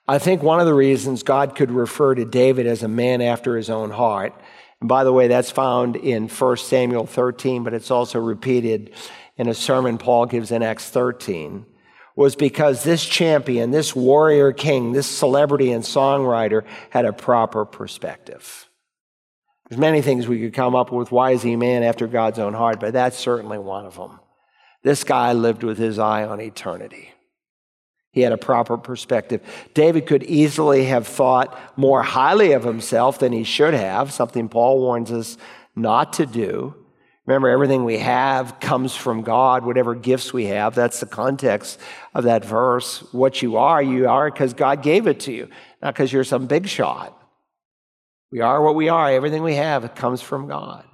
[0.07, 3.55] I think one of the reasons God could refer to David as a man after
[3.55, 4.33] his own heart,
[4.81, 8.93] and by the way, that's found in 1 Samuel 13, but it's also repeated
[9.37, 11.65] in a sermon Paul gives in Acts 13,
[12.17, 18.67] was because this champion, this warrior king, this celebrity and songwriter had a proper perspective.
[19.69, 21.13] There's many things we could come up with.
[21.13, 22.81] Why is he a man after God's own heart?
[22.81, 24.19] But that's certainly one of them.
[24.83, 27.12] This guy lived with his eye on eternity.
[28.13, 29.41] He had a proper perspective.
[29.73, 34.79] David could easily have thought more highly of himself than he should have, something Paul
[34.79, 35.35] warns us
[35.75, 36.75] not to do.
[37.25, 40.75] Remember, everything we have comes from God, whatever gifts we have.
[40.75, 41.79] That's the context
[42.13, 42.99] of that verse.
[43.13, 45.49] What you are, you are because God gave it to you,
[45.81, 47.17] not because you're some big shot.
[48.31, 49.09] We are what we are.
[49.09, 50.85] Everything we have comes from God.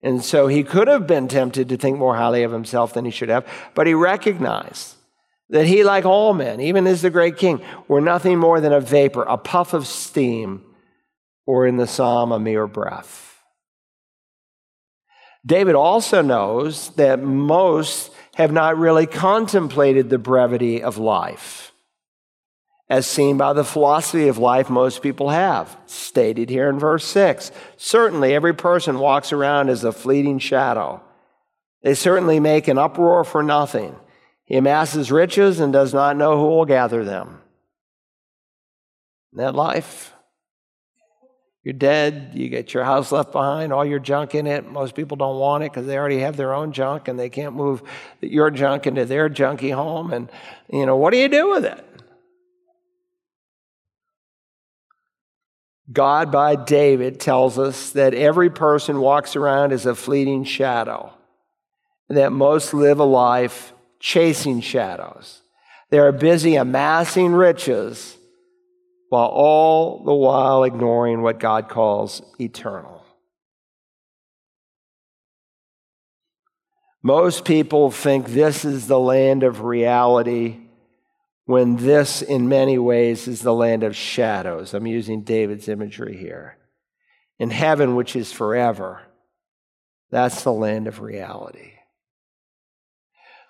[0.00, 3.10] And so he could have been tempted to think more highly of himself than he
[3.10, 4.93] should have, but he recognized
[5.50, 8.80] that he, like all men, even as the great king, were nothing more than a
[8.80, 10.64] vapor, a puff of steam,
[11.46, 13.42] or in the psalm, a mere breath.
[15.46, 21.72] David also knows that most have not really contemplated the brevity of life,
[22.88, 27.52] as seen by the philosophy of life most people have, stated here in verse 6.
[27.76, 31.02] Certainly, every person walks around as a fleeting shadow.
[31.82, 33.94] They certainly make an uproar for nothing.
[34.44, 37.40] He amasses riches and does not know who will gather them.
[39.32, 40.12] that life?
[41.62, 44.70] You're dead, you get your house left behind, all your junk in it.
[44.70, 47.54] Most people don't want it because they already have their own junk and they can't
[47.54, 47.82] move
[48.20, 50.12] your junk into their junky home.
[50.12, 50.30] And,
[50.70, 51.82] you know, what do you do with it?
[55.90, 61.12] God, by David, tells us that every person walks around as a fleeting shadow,
[62.08, 63.73] and that most live a life
[64.04, 65.40] chasing shadows.
[65.88, 68.18] They are busy amassing riches
[69.08, 73.02] while all the while ignoring what God calls eternal.
[77.02, 80.58] Most people think this is the land of reality
[81.46, 84.74] when this, in many ways, is the land of shadows.
[84.74, 86.58] I'm using David's imagery here.
[87.38, 89.00] In heaven, which is forever,
[90.10, 91.73] that's the land of reality.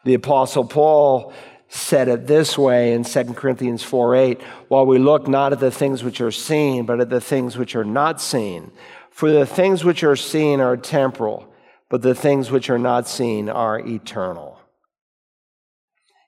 [0.05, 1.33] The Apostle Paul
[1.69, 5.71] said it this way in 2 Corinthians 4 8, while we look not at the
[5.71, 8.71] things which are seen, but at the things which are not seen.
[9.11, 11.49] For the things which are seen are temporal,
[11.89, 14.59] but the things which are not seen are eternal.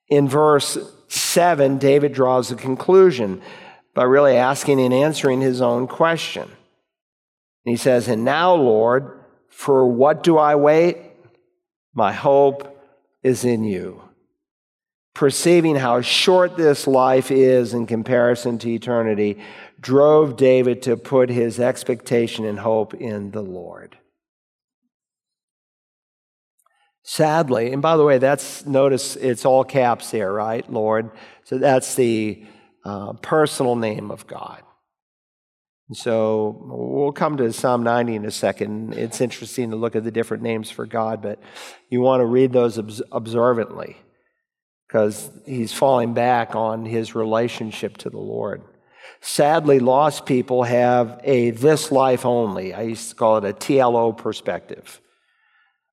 [0.09, 3.43] In verse 7, David draws a conclusion
[3.95, 6.51] by really asking and answering his own question.
[7.65, 10.99] He says, And now, Lord, for what do I wait?
[11.95, 12.76] My hope
[13.27, 14.03] is in you.
[15.13, 19.39] Perceiving how short this life is in comparison to eternity,
[19.81, 23.99] drove David to put his expectation and hope in the Lord.
[27.03, 31.11] Sadly, and by the way, that's notice it's all caps there, right, Lord?
[31.45, 32.45] So that's the
[32.85, 34.63] uh, personal name of God.
[35.93, 38.95] So we'll come to Psalm 90 in a second.
[38.95, 41.39] It's interesting to look at the different names for God, but
[41.89, 43.97] you want to read those obs- observantly
[44.89, 48.63] because he's falling back on his relationship to the Lord.
[49.21, 52.75] Sadly, lost people have a this life only.
[52.75, 55.01] I used to call it a TLO perspective,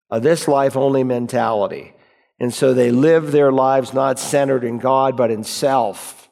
[0.10, 1.94] a this life only mentality.
[2.40, 6.30] And so they live their lives not centered in God, but in self,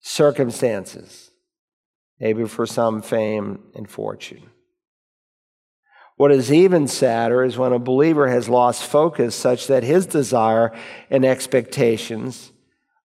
[0.00, 1.27] circumstances
[2.20, 4.50] maybe for some fame and fortune.
[6.16, 10.72] What is even sadder is when a believer has lost focus such that his desire
[11.10, 12.50] and expectations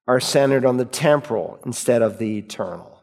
[0.07, 3.01] are centered on the temporal instead of the eternal.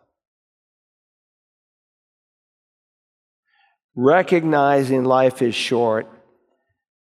[3.95, 6.09] Recognizing life is short,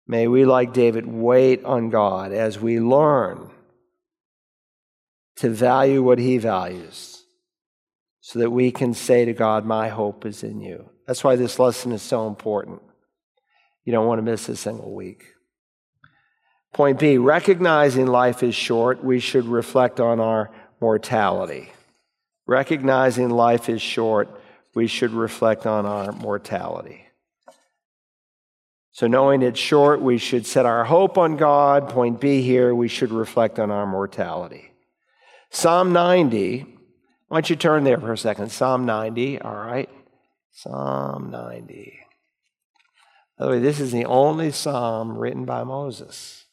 [0.06, 3.50] may we, like David, wait on God as we learn
[5.38, 7.11] to value what he values
[8.32, 10.90] so that we can say to God, My hope is in you.
[11.06, 12.82] That's why this lesson is so important.
[13.84, 15.26] You don't want to miss a single week.
[16.72, 21.72] Point B recognizing life is short, we should reflect on our mortality.
[22.48, 24.30] Recognizing life is short,
[24.74, 27.08] we should reflect on our mortality.
[28.94, 31.90] So, knowing it's short, we should set our hope on God.
[31.90, 34.72] Point B here, we should reflect on our mortality.
[35.50, 36.71] Psalm 90
[37.32, 38.52] why don't you turn there for a second?
[38.52, 39.90] Psalm 90, all right?
[40.52, 41.98] Psalm 90.
[43.38, 46.44] By the way, this is the only psalm written by Moses.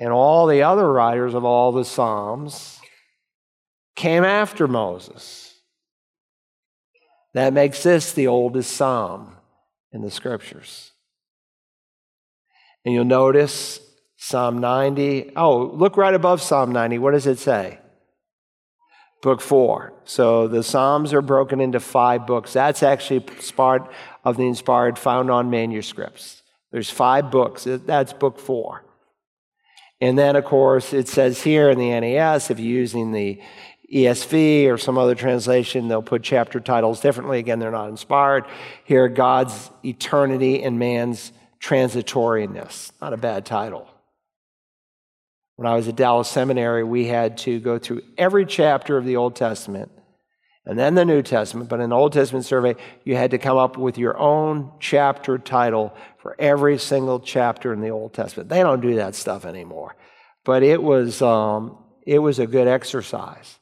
[0.00, 2.80] And all the other writers of all the psalms
[3.96, 5.60] came after Moses.
[7.34, 9.36] That makes this the oldest psalm
[9.92, 10.92] in the scriptures.
[12.82, 13.78] And you'll notice
[14.16, 15.32] Psalm 90.
[15.36, 16.96] Oh, look right above Psalm 90.
[16.96, 17.80] What does it say?
[19.24, 19.94] Book four.
[20.04, 22.52] So the Psalms are broken into five books.
[22.52, 23.20] That's actually
[23.56, 23.90] part
[24.22, 26.42] of the inspired found on manuscripts.
[26.70, 27.66] There's five books.
[27.66, 28.84] That's book four.
[29.98, 33.40] And then, of course, it says here in the NAS, if you're using the
[33.92, 37.38] ESV or some other translation, they'll put chapter titles differently.
[37.38, 38.44] Again, they're not inspired.
[38.84, 42.92] Here, God's eternity and man's transitoriness.
[43.00, 43.88] Not a bad title.
[45.56, 49.16] When I was at Dallas Seminary, we had to go through every chapter of the
[49.16, 49.92] Old Testament
[50.66, 51.68] and then the New Testament.
[51.68, 52.74] But in the Old Testament survey,
[53.04, 57.80] you had to come up with your own chapter title for every single chapter in
[57.80, 58.48] the Old Testament.
[58.48, 59.94] They don't do that stuff anymore.
[60.44, 63.58] But it was, um, it was a good exercise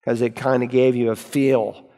[0.00, 1.90] because it kind of gave you a feel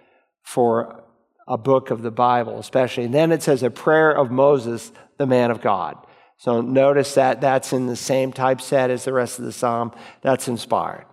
[0.43, 1.05] for
[1.47, 3.05] a book of the Bible, especially.
[3.05, 5.99] And then it says a prayer of Moses, the man of God.
[6.37, 9.93] So notice that that's in the same typeset as the rest of the psalm.
[10.23, 11.07] That's inspired.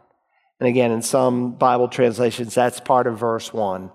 [0.60, 3.92] And again, in some Bible translations, that's part of verse one,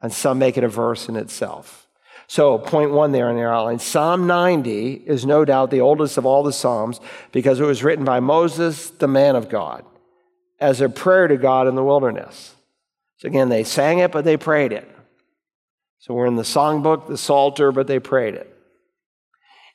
[0.00, 1.86] and some make it a verse in itself.
[2.26, 6.24] So, point one there in your outline Psalm 90 is no doubt the oldest of
[6.26, 6.98] all the Psalms
[7.30, 9.84] because it was written by Moses, the man of God,
[10.58, 12.54] as a prayer to God in the wilderness.
[13.18, 14.88] So, again, they sang it, but they prayed it.
[15.98, 18.51] So, we're in the songbook, the Psalter, but they prayed it.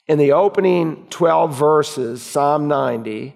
[0.08, 3.34] In the opening 12 verses, Psalm 90,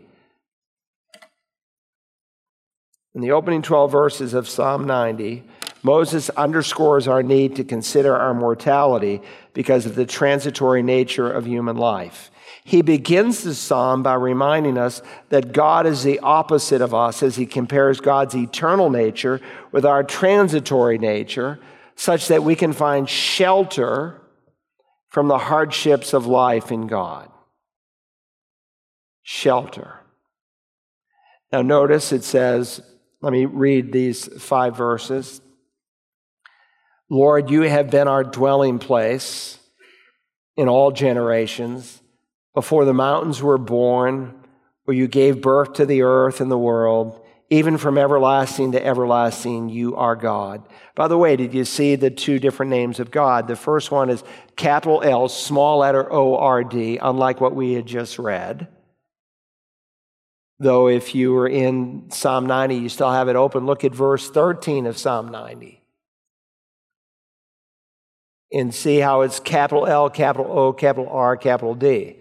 [3.13, 5.43] in the opening 12 verses of Psalm 90,
[5.83, 9.21] Moses underscores our need to consider our mortality
[9.53, 12.31] because of the transitory nature of human life.
[12.63, 17.35] He begins the psalm by reminding us that God is the opposite of us as
[17.35, 19.41] he compares God's eternal nature
[19.73, 21.59] with our transitory nature,
[21.95, 24.20] such that we can find shelter
[25.11, 27.29] from the hardships of life in God.
[29.21, 29.99] Shelter.
[31.51, 32.81] Now, notice it says,
[33.21, 35.41] let me read these five verses.
[37.09, 39.59] Lord, you have been our dwelling place
[40.55, 42.01] in all generations.
[42.55, 44.33] Before the mountains were born,
[44.87, 47.20] or you gave birth to the earth and the world.
[47.51, 50.65] Even from everlasting to everlasting, you are God.
[50.95, 53.49] By the way, did you see the two different names of God?
[53.49, 54.23] The first one is
[54.55, 58.69] capital L, small letter O R D, unlike what we had just read.
[60.59, 63.65] Though, if you were in Psalm 90, you still have it open.
[63.65, 65.81] Look at verse 13 of Psalm 90
[68.53, 72.17] and see how it's capital L, capital O, capital R, capital D.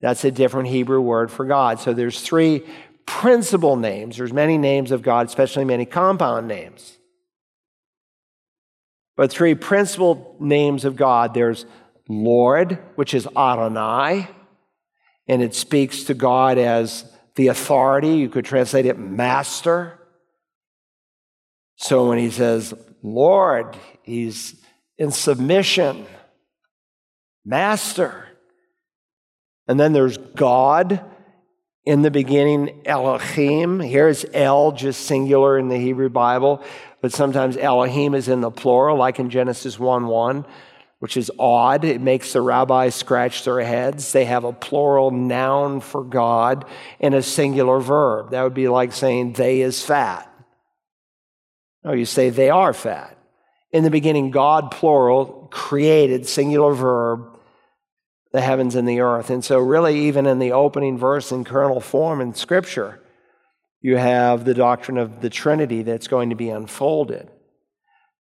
[0.00, 1.80] That's a different Hebrew word for God.
[1.80, 2.64] So there's three
[3.08, 4.18] principal names.
[4.18, 6.98] There's many names of God, especially many compound names.
[9.16, 11.64] But three principal names of God there's
[12.06, 14.28] Lord, which is Adonai,
[15.26, 18.16] and it speaks to God as the authority.
[18.16, 19.98] You could translate it master.
[21.76, 24.54] So when he says Lord, he's
[24.98, 26.04] in submission,
[27.42, 28.26] master.
[29.66, 31.02] And then there's God.
[31.88, 33.80] In the beginning, Elohim.
[33.80, 36.62] Here's El, just singular in the Hebrew Bible,
[37.00, 40.44] but sometimes Elohim is in the plural, like in Genesis 1 1,
[40.98, 41.86] which is odd.
[41.86, 44.12] It makes the rabbis scratch their heads.
[44.12, 46.66] They have a plural noun for God
[47.00, 48.32] and a singular verb.
[48.32, 50.30] That would be like saying they is fat.
[51.84, 53.16] No, you say they are fat.
[53.72, 57.37] In the beginning, God, plural, created, singular verb,
[58.32, 59.30] the heavens and the earth.
[59.30, 63.00] And so, really, even in the opening verse in kernel form in Scripture,
[63.80, 67.30] you have the doctrine of the Trinity that's going to be unfolded.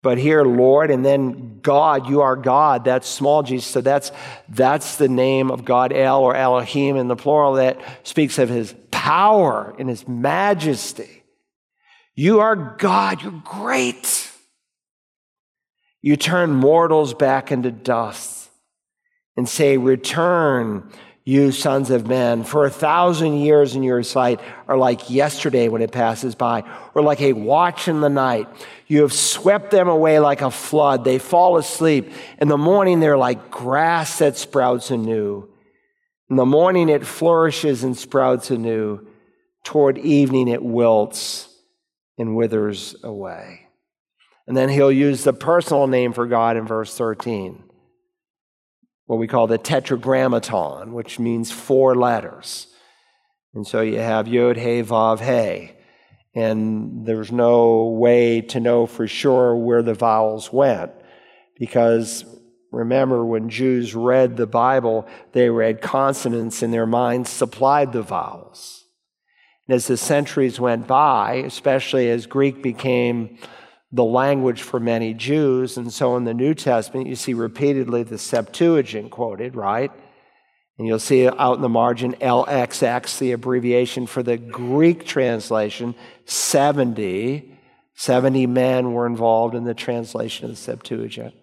[0.01, 2.83] But here, Lord, and then God, you are God.
[2.83, 3.59] That's small g.
[3.59, 4.11] So that's
[4.49, 8.75] that's the name of God, El or Elohim in the plural, that speaks of his
[8.91, 11.23] power and his majesty.
[12.15, 14.29] You are God, you're great.
[16.01, 18.42] You turn mortals back into dust
[19.35, 20.89] and say, Return,
[21.25, 25.81] you sons of men, for a thousand years in your sight are like yesterday when
[25.81, 26.63] it passes by,
[26.93, 28.47] or like a watch in the night.
[28.87, 31.05] You have swept them away like a flood.
[31.05, 32.11] They fall asleep.
[32.39, 35.49] In the morning, they're like grass that sprouts anew.
[36.29, 39.07] In the morning, it flourishes and sprouts anew.
[39.63, 41.47] Toward evening, it wilts
[42.17, 43.67] and withers away.
[44.45, 47.62] And then he'll use the personal name for God in verse 13,
[49.13, 52.67] what we call the tetragrammaton, which means four letters.
[53.53, 55.71] And so you have Yod, He, Vav, He.
[56.35, 60.91] And there's no way to know for sure where the vowels went
[61.59, 62.25] because
[62.71, 68.85] remember when Jews read the Bible, they read consonants and their minds supplied the vowels.
[69.67, 73.37] And as the centuries went by, especially as Greek became
[73.93, 75.77] the language for many Jews.
[75.77, 79.91] And so in the New Testament, you see repeatedly the Septuagint quoted, right?
[80.79, 85.93] And you'll see out in the margin LXX, the abbreviation for the Greek translation,
[86.25, 87.51] 70.
[87.93, 91.35] 70 men were involved in the translation of the Septuagint.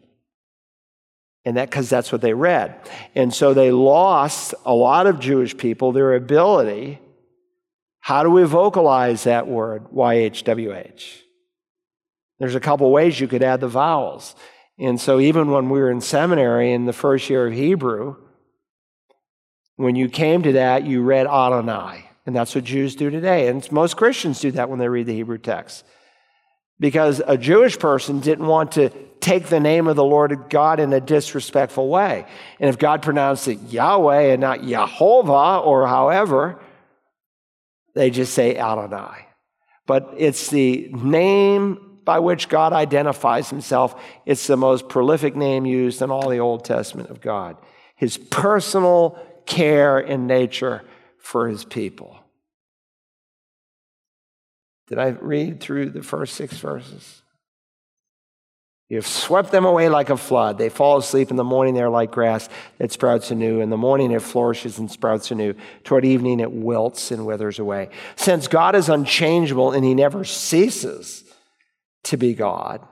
[1.44, 2.74] And that because that's what they read.
[3.14, 6.98] And so they lost a lot of Jewish people their ability.
[8.00, 11.29] How do we vocalize that word, YHWH?
[12.40, 14.34] There's a couple ways you could add the vowels.
[14.78, 18.16] And so, even when we were in seminary in the first year of Hebrew,
[19.76, 22.10] when you came to that, you read Adonai.
[22.26, 23.48] And that's what Jews do today.
[23.48, 25.84] And most Christians do that when they read the Hebrew text.
[26.78, 28.88] Because a Jewish person didn't want to
[29.20, 32.26] take the name of the Lord God in a disrespectful way.
[32.58, 36.58] And if God pronounced it Yahweh and not Yehovah or however,
[37.94, 39.26] they just say Adonai.
[39.86, 44.00] But it's the name by which God identifies himself.
[44.26, 47.56] It's the most prolific name used in all the Old Testament of God.
[47.96, 50.82] His personal care and nature
[51.18, 52.18] for his people.
[54.88, 57.22] Did I read through the first six verses?
[58.88, 60.58] You have swept them away like a flood.
[60.58, 62.48] They fall asleep in the morning, they're like grass
[62.78, 63.60] that sprouts anew.
[63.60, 65.54] In the morning, it flourishes and sprouts anew.
[65.84, 67.90] Toward evening, it wilts and withers away.
[68.16, 71.22] Since God is unchangeable and he never ceases,
[72.04, 72.86] to be God.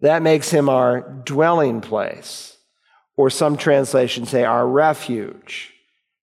[0.00, 2.56] That makes him our dwelling place,
[3.16, 5.72] or some translations say our refuge,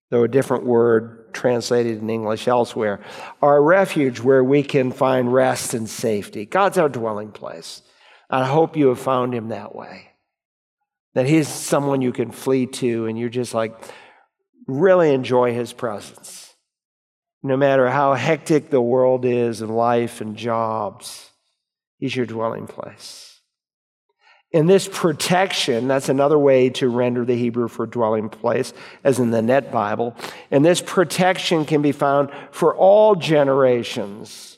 [0.09, 3.01] though a different word translated in English elsewhere.
[3.41, 6.45] Our refuge where we can find rest and safety.
[6.45, 7.81] God's our dwelling place.
[8.29, 10.11] I hope you have found him that way.
[11.15, 13.75] That he's someone you can flee to and you're just like
[14.67, 16.53] really enjoy his presence.
[17.41, 21.31] No matter how hectic the world is and life and jobs
[22.03, 23.39] He's your dwelling place.
[24.51, 28.73] In this protection, that's another way to render the Hebrew for dwelling place,
[29.05, 30.13] as in the Net Bible.
[30.51, 34.57] And this protection can be found for all generations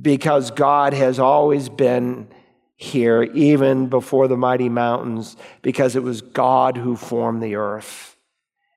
[0.00, 2.26] because God has always been
[2.74, 8.11] here, even before the mighty mountains, because it was God who formed the earth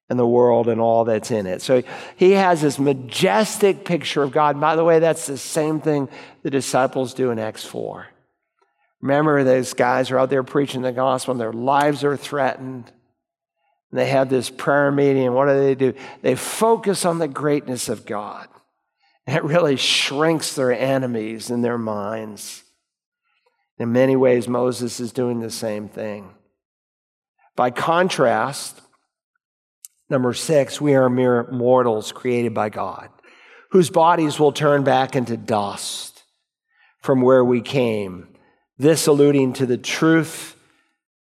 [0.10, 1.62] and the world and all that's in it.
[1.62, 1.82] So
[2.16, 4.60] he has this majestic picture of God.
[4.60, 6.10] By the way, that's the same thing
[6.44, 8.08] the disciples do in Acts 4.
[9.02, 12.92] Remember, those guys are out there preaching the gospel and their lives are threatened.
[13.92, 15.94] And they have this prayer meeting, what do they do?
[16.22, 18.48] They focus on the greatness of God.
[19.28, 22.64] And it really shrinks their enemies in their minds.
[23.78, 26.30] In many ways, Moses is doing the same thing.
[27.56, 28.82] By contrast,
[30.10, 33.10] number six, we are mere mortals created by God,
[33.72, 36.24] whose bodies will turn back into dust
[37.02, 38.28] from where we came
[38.78, 40.56] this alluding to the truth,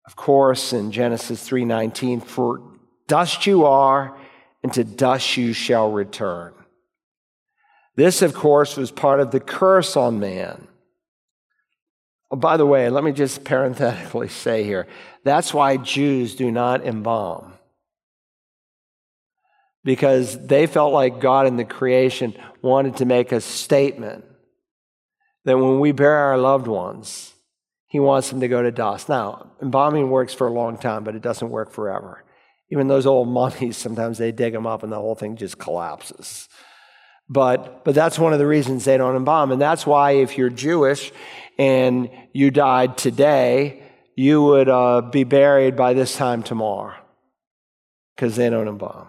[0.07, 2.61] of course, in Genesis 3:19, for
[3.09, 4.17] dust you are,
[4.63, 6.55] and to dust you shall return.
[7.97, 10.69] This, of course, was part of the curse on man.
[12.31, 14.87] Oh, by the way, let me just parenthetically say here
[15.25, 17.55] that's why Jews do not embalm.
[19.85, 24.25] Because they felt like God in the creation wanted to make a statement
[25.45, 27.33] that when we bury our loved ones,
[27.89, 29.09] he wants them to go to dust.
[29.09, 32.25] Now, embalming works for a long time, but it doesn't work forever.
[32.71, 36.49] Even those old mummies, sometimes they dig them up and the whole thing just collapses.
[37.29, 39.53] But, but that's one of the reasons they don't embalm.
[39.53, 41.13] And that's why if you're Jewish
[41.59, 43.83] and you died today,
[44.17, 46.95] you would uh, be buried by this time tomorrow
[48.15, 49.09] because they don't embalm.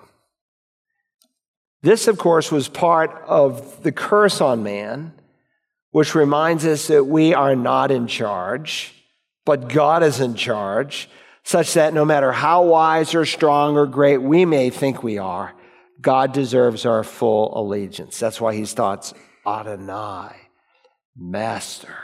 [1.84, 5.14] This, of course, was part of the curse on man
[5.94, 8.96] which reminds us that we are not in charge,
[9.46, 11.08] but God is in charge,
[11.44, 15.54] such that no matter how wise or strong or great we may think we are,
[16.02, 18.20] God deserves our full allegiance.
[18.20, 19.14] That's why he starts
[19.46, 20.36] Adonai,
[21.16, 21.96] Master.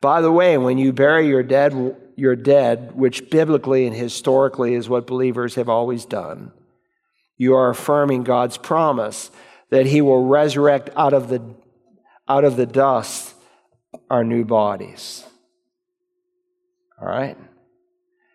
[0.00, 4.88] By the way, when you bury your dead, your dead, which biblically and historically is
[4.88, 6.52] what believers have always done,
[7.38, 9.30] you are affirming God's promise
[9.70, 11.42] that he will resurrect out of the
[12.28, 13.34] out of the dust
[14.10, 15.24] our new bodies.
[17.00, 17.38] All right?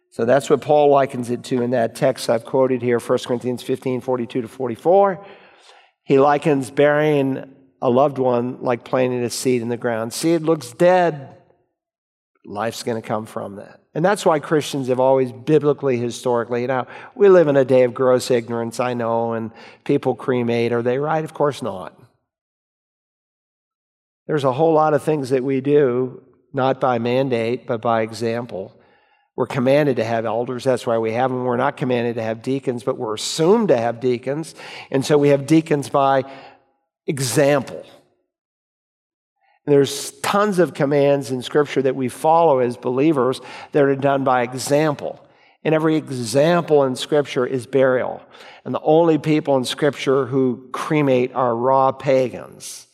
[0.09, 3.61] So that's what Paul likens it to in that text I've quoted here, 1 Corinthians
[3.61, 5.25] 15 42 to 44.
[6.03, 10.13] He likens burying a loved one like planting a seed in the ground.
[10.13, 11.35] Seed looks dead,
[12.45, 13.82] life's going to come from that.
[13.95, 17.83] And that's why Christians have always biblically, historically, you know, we live in a day
[17.83, 19.51] of gross ignorance, I know, and
[19.83, 20.71] people cremate.
[20.71, 21.23] Are they right?
[21.23, 21.99] Of course not.
[24.25, 26.23] There's a whole lot of things that we do,
[26.53, 28.75] not by mandate, but by example.
[29.35, 30.63] We're commanded to have elders.
[30.63, 31.43] That's why we have them.
[31.43, 34.55] We're not commanded to have deacons, but we're assumed to have deacons.
[34.91, 36.23] And so we have deacons by
[37.05, 37.83] example.
[39.65, 43.39] There's tons of commands in Scripture that we follow as believers
[43.71, 45.25] that are done by example.
[45.63, 48.21] And every example in Scripture is burial.
[48.65, 52.87] And the only people in Scripture who cremate are raw pagans.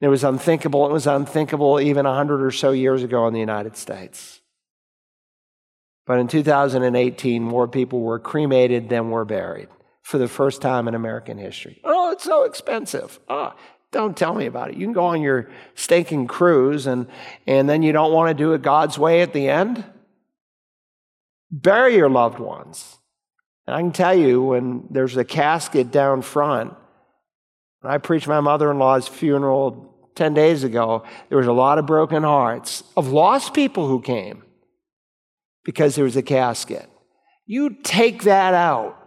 [0.00, 0.86] It was unthinkable.
[0.86, 4.40] It was unthinkable even 100 or so years ago in the United States.
[6.06, 9.68] But in 2018, more people were cremated than were buried
[10.02, 11.80] for the first time in American history.
[11.82, 13.18] Oh, it's so expensive.
[13.28, 13.54] Oh,
[13.94, 14.76] don't tell me about it.
[14.76, 17.06] You can go on your stinking cruise and,
[17.46, 19.84] and then you don't want to do it God's way at the end?
[21.50, 22.98] Bury your loved ones.
[23.66, 26.74] And I can tell you, when there's a casket down front,
[27.80, 31.78] when I preached my mother in law's funeral 10 days ago, there was a lot
[31.78, 34.42] of broken hearts of lost people who came
[35.64, 36.88] because there was a casket.
[37.46, 38.98] You take that out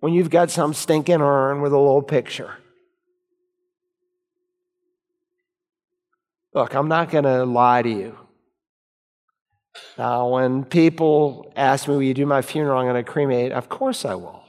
[0.00, 2.54] when you've got some stinking urn with a little picture.
[6.54, 8.16] Look, I'm not going to lie to you.
[9.96, 12.78] Now, when people ask me, Will you do my funeral?
[12.78, 13.52] I'm going to cremate.
[13.52, 14.42] Of course I will.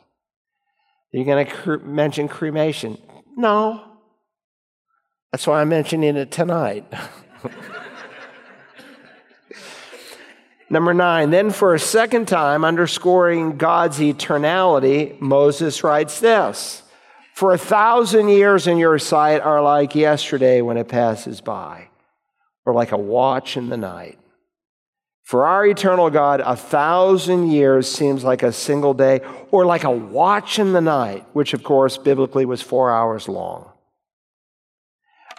[1.12, 2.98] You're you going to cre- mention cremation?
[3.36, 3.84] No.
[5.32, 6.86] That's why I'm mentioning it tonight.
[10.70, 16.84] Number nine, then for a second time, underscoring God's eternality, Moses writes this
[17.34, 21.90] For a thousand years in your sight are like yesterday when it passes by,
[22.66, 24.20] or like a watch in the night.
[25.24, 29.90] For our eternal God, a thousand years seems like a single day, or like a
[29.92, 33.72] watch in the night, which of course biblically was four hours long.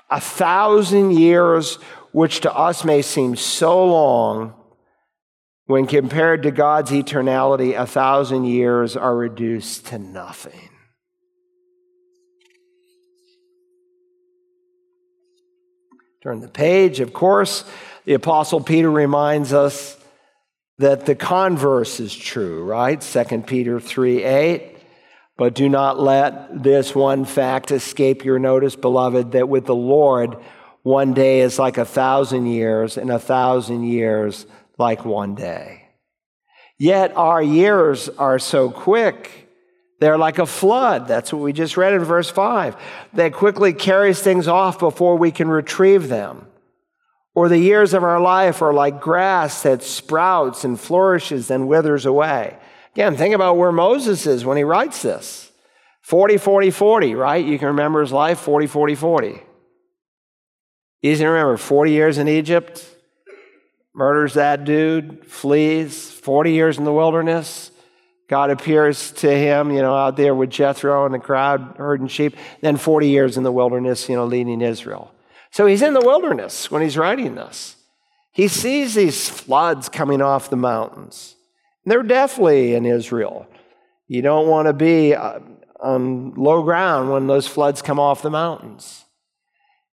[0.08, 1.76] A thousand years,
[2.12, 4.54] which to us may seem so long,
[5.66, 10.70] when compared to God's eternality, a thousand years are reduced to nothing.
[16.22, 17.64] Turn the page, of course,
[18.04, 19.96] the Apostle Peter reminds us
[20.78, 23.00] that the converse is true, right?
[23.00, 24.78] 2 Peter 3 8.
[25.36, 30.36] But do not let this one fact escape your notice, beloved, that with the Lord,
[30.84, 34.46] one day is like a thousand years, and a thousand years
[34.78, 35.88] like one day.
[36.78, 39.48] Yet our years are so quick.
[40.02, 41.06] They're like a flood.
[41.06, 42.76] That's what we just read in verse 5
[43.12, 46.48] that quickly carries things off before we can retrieve them.
[47.36, 52.04] Or the years of our life are like grass that sprouts and flourishes and withers
[52.04, 52.58] away.
[52.96, 55.52] Again, think about where Moses is when he writes this
[56.00, 57.46] 40, 40, 40, right?
[57.46, 59.40] You can remember his life 40, 40, 40.
[61.04, 62.84] Easy to remember 40 years in Egypt,
[63.94, 67.71] murders that dude, flees, 40 years in the wilderness.
[68.32, 72.34] God appears to him, you know, out there with Jethro and the crowd herding sheep.
[72.62, 75.12] Then 40 years in the wilderness, you know, leading Israel.
[75.50, 77.76] So he's in the wilderness when he's writing this.
[78.32, 81.36] He sees these floods coming off the mountains.
[81.84, 83.46] They're definitely in Israel.
[84.08, 85.40] You don't want to be uh,
[85.78, 89.04] on low ground when those floods come off the mountains.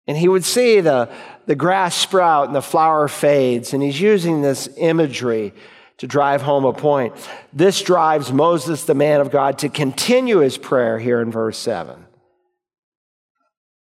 [0.06, 1.08] And he would see the,
[1.46, 5.54] the grass sprout and the flower fades, and he's using this imagery
[5.98, 7.14] to drive home a point.
[7.52, 12.04] This drives Moses, the man of God, to continue his prayer here in verse 7.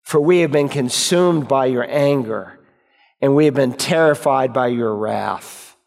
[0.02, 2.60] For we have been consumed by your anger,
[3.22, 5.78] and we have been terrified by your wrath.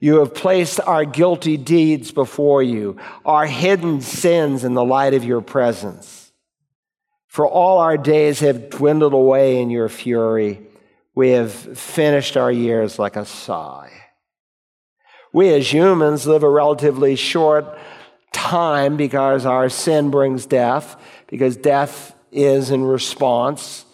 [0.00, 5.24] You have placed our guilty deeds before you, our hidden sins in the light of
[5.24, 6.32] your presence.
[7.28, 10.60] For all our days have dwindled away in your fury.
[11.14, 14.03] We have finished our years like a sigh.
[15.34, 17.66] We as humans live a relatively short
[18.30, 20.94] time because our sin brings death,
[21.26, 23.84] because death is in response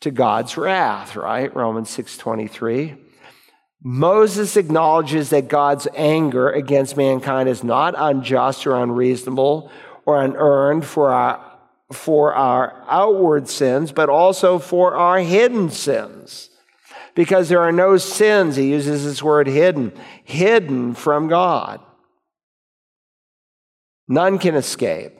[0.00, 1.54] to God's wrath, right?
[1.54, 2.96] Romans 6:23.
[3.80, 9.70] Moses acknowledges that God's anger against mankind is not unjust or unreasonable
[10.04, 11.40] or unearned for our,
[11.92, 16.50] for our outward sins, but also for our hidden sins.
[17.18, 19.90] Because there are no sins, he uses this word hidden,
[20.22, 21.80] hidden from God.
[24.06, 25.18] None can escape.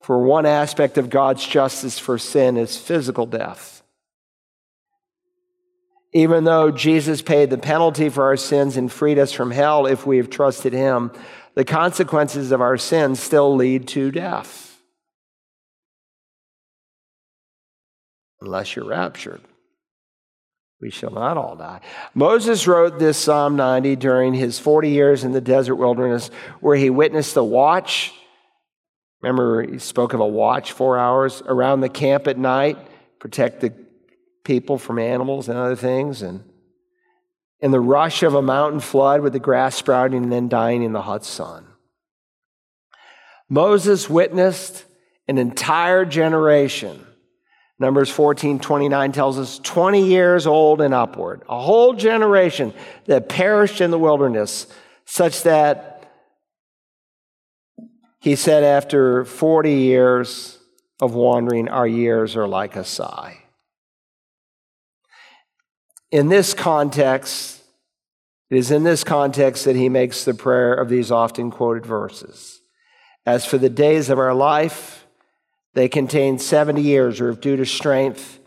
[0.00, 3.82] For one aspect of God's justice for sin is physical death.
[6.14, 10.06] Even though Jesus paid the penalty for our sins and freed us from hell if
[10.06, 11.10] we have trusted him,
[11.56, 14.80] the consequences of our sins still lead to death.
[18.40, 19.42] Unless you're raptured.
[20.80, 21.80] We shall not all die.
[22.14, 26.88] Moses wrote this Psalm 90 during his 40 years in the desert wilderness, where he
[26.88, 28.12] witnessed the watch
[29.20, 32.78] Remember, he spoke of a watch four hours around the camp at night,
[33.18, 33.72] protect the
[34.44, 36.44] people from animals and other things, and
[37.60, 40.92] in the rush of a mountain flood with the grass sprouting and then dying in
[40.92, 41.66] the hot sun.
[43.48, 44.84] Moses witnessed
[45.26, 47.04] an entire generation.
[47.78, 52.74] Numbers 14 29 tells us 20 years old and upward, a whole generation
[53.06, 54.66] that perished in the wilderness,
[55.04, 55.98] such that
[58.20, 60.58] he said, after 40 years
[61.00, 63.38] of wandering, our years are like a sigh.
[66.10, 67.62] In this context,
[68.50, 72.60] it is in this context that he makes the prayer of these often quoted verses.
[73.24, 75.06] As for the days of our life,
[75.78, 78.40] they contain 70 years, or if due to strength,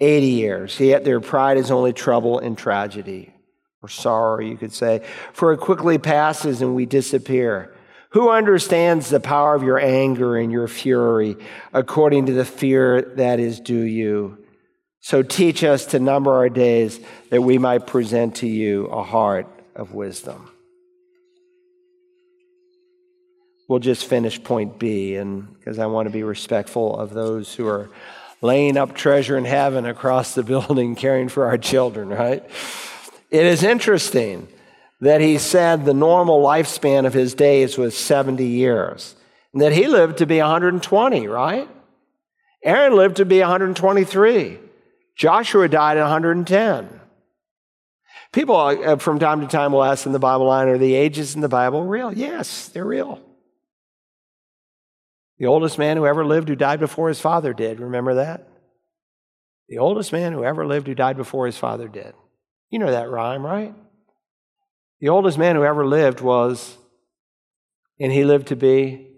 [0.00, 0.78] 80 years.
[0.78, 3.32] Yet their pride is only trouble and tragedy,
[3.80, 5.02] or sorrow, you could say.
[5.32, 7.74] For it quickly passes and we disappear.
[8.10, 11.36] Who understands the power of your anger and your fury
[11.72, 14.44] according to the fear that is due you?
[15.00, 19.46] So teach us to number our days that we might present to you a heart
[19.74, 20.53] of wisdom.
[23.68, 27.66] We'll just finish point B, and because I want to be respectful of those who
[27.66, 27.90] are
[28.42, 32.44] laying up treasure in heaven across the building, caring for our children, right?
[33.30, 34.48] It is interesting
[35.00, 39.16] that he said the normal lifespan of his days was 70 years,
[39.52, 41.68] and that he lived to be 120, right?
[42.62, 44.58] Aaron lived to be 123.
[45.16, 47.00] Joshua died at 110.
[48.32, 51.34] People uh, from time to time will ask in the Bible line, are the ages
[51.34, 52.12] in the Bible real?
[52.12, 53.20] Yes, they're real.
[55.38, 58.48] The oldest man who ever lived who died before his father did, remember that?
[59.68, 62.14] The oldest man who ever lived who died before his father did.
[62.70, 63.74] You know that rhyme, right?
[65.00, 66.76] The oldest man who ever lived was,
[67.98, 69.08] and he lived to be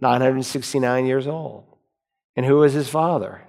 [0.00, 1.64] 969 years old.
[2.34, 3.42] And who was his father?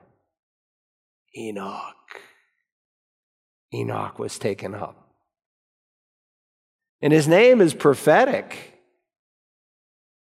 [1.36, 2.22] Enoch.
[3.74, 5.08] Enoch was taken up.
[7.02, 8.80] And his name is prophetic.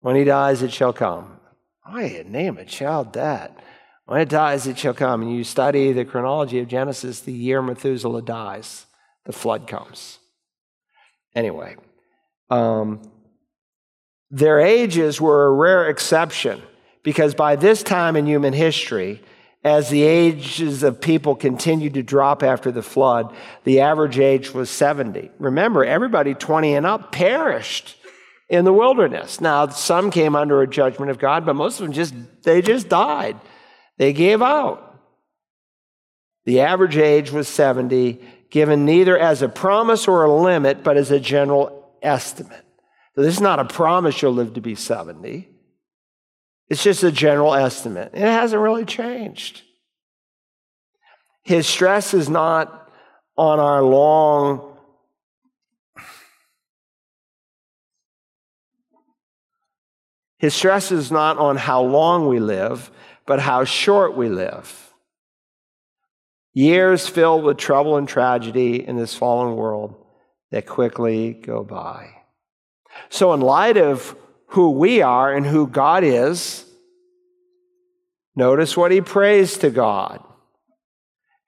[0.01, 1.38] When he dies, it shall come.
[1.91, 3.57] I name a child that.
[4.05, 5.21] When it dies, it shall come.
[5.21, 8.85] And you study the chronology of Genesis, the year Methuselah dies,
[9.25, 10.19] the flood comes.
[11.35, 11.75] Anyway,
[12.49, 13.01] um,
[14.31, 16.61] their ages were a rare exception
[17.03, 19.21] because by this time in human history,
[19.63, 23.33] as the ages of people continued to drop after the flood,
[23.63, 25.31] the average age was 70.
[25.37, 27.97] Remember, everybody 20 and up perished
[28.49, 29.39] in the wilderness.
[29.39, 32.89] Now, some came under a judgment of God, but most of them just they just
[32.89, 33.37] died.
[33.97, 34.85] They gave out.
[36.45, 38.19] The average age was 70,
[38.49, 42.65] given neither as a promise or a limit, but as a general estimate.
[43.15, 45.47] So this is not a promise you'll live to be 70.
[46.69, 48.11] It's just a general estimate.
[48.13, 49.63] It hasn't really changed.
[51.43, 52.91] His stress is not
[53.37, 54.68] on our long
[60.39, 62.89] His stress is not on how long we live,
[63.25, 64.93] but how short we live.
[66.53, 69.95] Years filled with trouble and tragedy in this fallen world
[70.51, 72.09] that quickly go by.
[73.09, 74.15] So, in light of
[74.47, 76.65] who we are and who God is,
[78.35, 80.23] notice what he prays to God.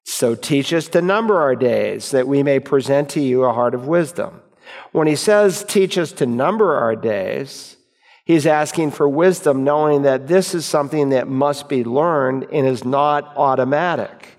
[0.04, 3.74] So teach us to number our days that we may present to you a heart
[3.74, 4.42] of wisdom.
[4.92, 7.78] When he says teach us to number our days,
[8.32, 12.86] he's asking for wisdom, knowing that this is something that must be learned and is
[12.86, 14.38] not automatic.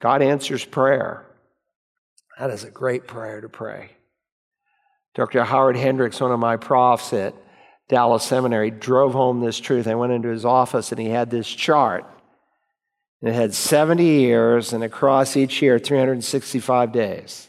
[0.00, 1.26] God answers prayer.
[2.38, 3.90] That is a great prayer to pray.
[5.14, 5.44] Dr.
[5.44, 7.34] Howard Hendricks, one of my profs at
[7.88, 9.86] Dallas Seminary, drove home this truth.
[9.86, 12.06] I went into his office and he had this chart.
[13.20, 17.48] And it had 70 years, and across each year, 365 days.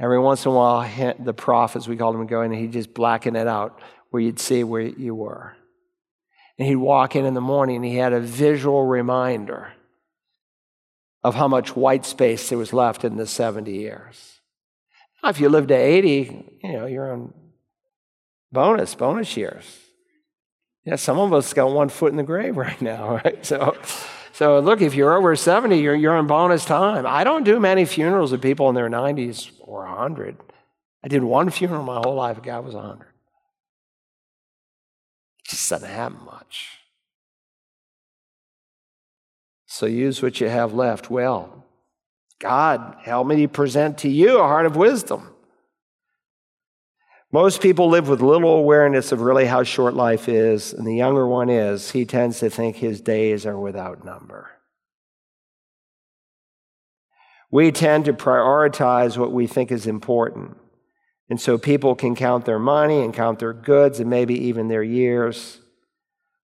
[0.00, 2.60] Every once in a while, the prof, as we called him, would go in and
[2.60, 3.80] he'd just blacken it out
[4.10, 5.54] where you'd see where you were.
[6.58, 9.74] And he'd walk in in the morning and he had a visual reminder
[11.22, 14.40] of how much white space there was left in the 70 years.
[15.22, 17.34] Now, if you live to 80, you know, you're on
[18.50, 19.80] bonus, bonus years.
[20.84, 23.44] Yeah, some of us got one foot in the grave right now, right?
[23.44, 23.76] So,
[24.40, 27.04] so look, if you're over 70, you're, you're on bonus time.
[27.06, 30.38] I don't do many funerals of people in their 90s or 100.
[31.04, 33.02] I did one funeral my whole life, a guy was 100.
[33.02, 33.08] It
[35.44, 36.78] just doesn't happen much.
[39.66, 41.66] So use what you have left well.
[42.38, 45.34] God, help me to present to you a heart of wisdom.
[47.32, 51.26] Most people live with little awareness of really how short life is, and the younger
[51.26, 54.50] one is, he tends to think his days are without number.
[57.52, 60.56] We tend to prioritize what we think is important.
[61.28, 64.82] And so people can count their money and count their goods and maybe even their
[64.82, 65.60] years.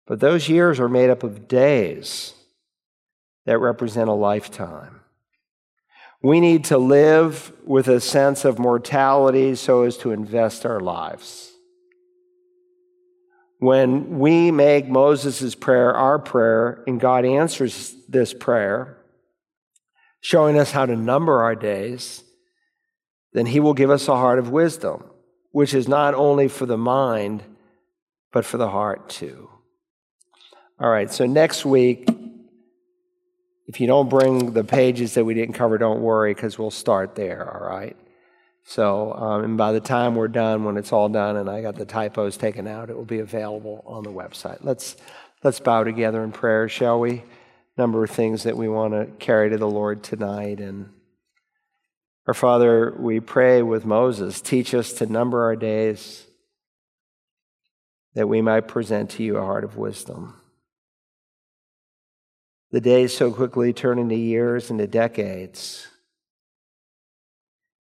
[0.05, 2.33] But those years are made up of days
[3.45, 5.01] that represent a lifetime.
[6.21, 11.51] We need to live with a sense of mortality so as to invest our lives.
[13.59, 18.97] When we make Moses' prayer our prayer and God answers this prayer,
[20.19, 22.23] showing us how to number our days,
[23.33, 25.03] then He will give us a heart of wisdom,
[25.51, 27.43] which is not only for the mind,
[28.31, 29.49] but for the heart too.
[30.79, 32.09] All right, so next week,
[33.67, 37.15] if you don't bring the pages that we didn't cover, don't worry, because we'll start
[37.15, 37.97] there, all right?
[38.67, 41.75] So, um, and by the time we're done, when it's all done and I got
[41.75, 44.59] the typos taken out, it will be available on the website.
[44.61, 44.97] Let's,
[45.43, 47.23] let's bow together in prayer, shall we?
[47.77, 50.59] Number of things that we want to carry to the Lord tonight.
[50.59, 50.89] And
[52.25, 56.25] our Father, we pray with Moses, teach us to number our days
[58.15, 60.41] that we might present to you a heart of wisdom.
[62.75, 65.87] The days so quickly turn into years, into decades.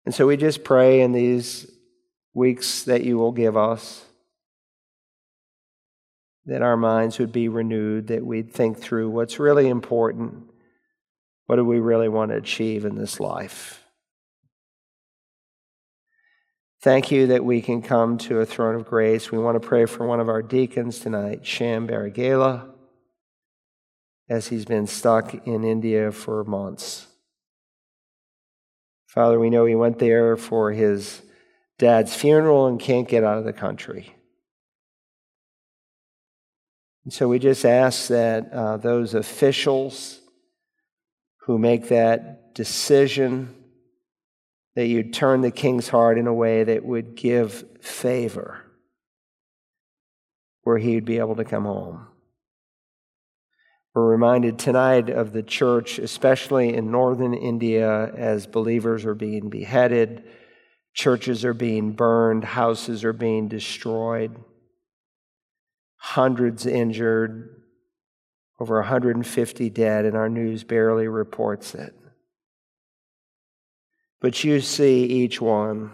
[0.05, 1.69] And so we just pray in these
[2.33, 4.05] weeks that you will give us
[6.45, 10.45] that our minds would be renewed, that we'd think through what's really important.
[11.47, 13.83] What do we really want to achieve in this life?
[16.81, 19.29] Thank you that we can come to a throne of grace.
[19.29, 22.74] We want to pray for one of our deacons tonight, Sham Baragela.
[24.27, 27.07] As he's been stuck in India for months.
[29.07, 31.21] Father, we know he went there for his
[31.77, 34.15] dad's funeral and can't get out of the country.
[37.05, 40.19] And so we just ask that uh, those officials
[41.41, 43.55] who make that decision,
[44.75, 48.61] that you'd turn the king's heart in a way that would give favor
[50.63, 52.07] where he'd be able to come home.
[53.95, 60.25] We're reminded tonight of the church, especially in northern India, as believers are being beheaded,
[60.93, 64.35] churches are being burned, houses are being destroyed,
[65.95, 67.61] hundreds injured,
[68.59, 71.95] over 150 dead, and our news barely reports it.
[74.19, 75.91] But you see each one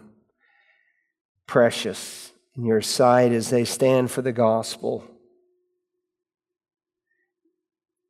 [1.46, 5.08] precious in your sight as they stand for the gospel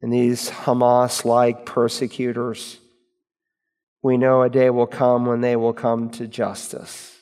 [0.01, 2.77] and these Hamas like persecutors,
[4.01, 7.15] we know a day will come when they will come to justice.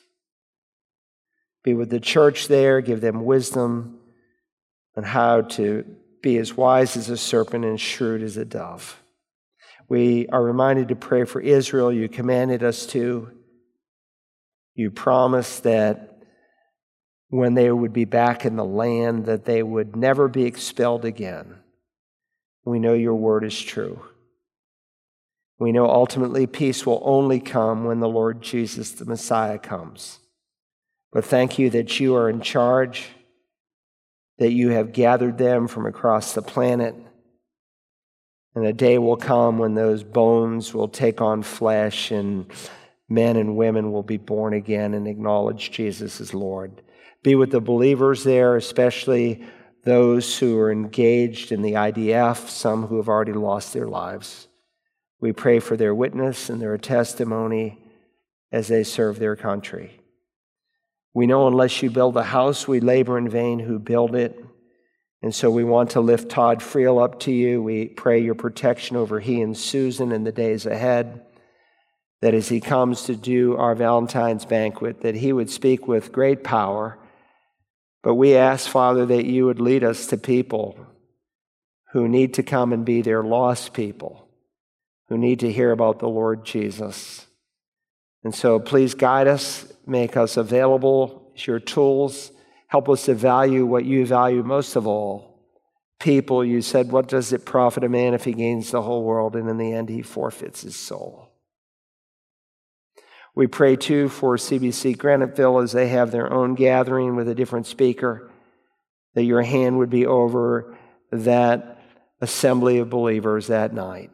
[1.62, 3.98] Be with the church there, give them wisdom
[4.96, 5.84] on how to
[6.22, 9.02] be as wise as a serpent and shrewd as a dove.
[9.88, 11.92] We are reminded to pray for Israel.
[11.92, 13.30] You commanded us to.
[14.74, 16.22] You promised that
[17.28, 21.59] when they would be back in the land that they would never be expelled again.
[22.64, 24.02] We know your word is true.
[25.58, 30.18] We know ultimately peace will only come when the Lord Jesus, the Messiah, comes.
[31.12, 33.08] But thank you that you are in charge,
[34.38, 36.94] that you have gathered them from across the planet.
[38.54, 42.50] And a day will come when those bones will take on flesh and
[43.08, 46.82] men and women will be born again and acknowledge Jesus as Lord.
[47.22, 49.44] Be with the believers there, especially
[49.84, 54.48] those who are engaged in the IDF, some who have already lost their lives.
[55.20, 57.78] We pray for their witness and their testimony
[58.52, 60.00] as they serve their country.
[61.14, 64.44] We know unless you build a house, we labor in vain who build it.
[65.22, 67.62] And so we want to lift Todd Friel up to you.
[67.62, 71.22] We pray your protection over he and Susan in the days ahead.
[72.22, 76.44] That as he comes to do our Valentine's banquet, that he would speak with great
[76.44, 76.98] power
[78.02, 80.78] but we ask, Father, that you would lead us to people
[81.92, 84.28] who need to come and be their lost people,
[85.08, 87.26] who need to hear about the Lord Jesus.
[88.24, 92.32] And so please guide us, make us available as your tools.
[92.68, 95.30] Help us to value what you value most of all
[95.98, 96.44] people.
[96.44, 99.48] You said, What does it profit a man if he gains the whole world and
[99.48, 101.29] in the end he forfeits his soul?
[103.34, 107.66] We pray too for CBC Graniteville as they have their own gathering with a different
[107.66, 108.30] speaker,
[109.14, 110.76] that your hand would be over
[111.12, 111.80] that
[112.20, 114.10] assembly of believers that night.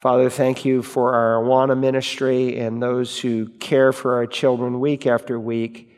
[0.00, 5.06] Father, thank you for our Awana ministry and those who care for our children week
[5.06, 5.90] after week.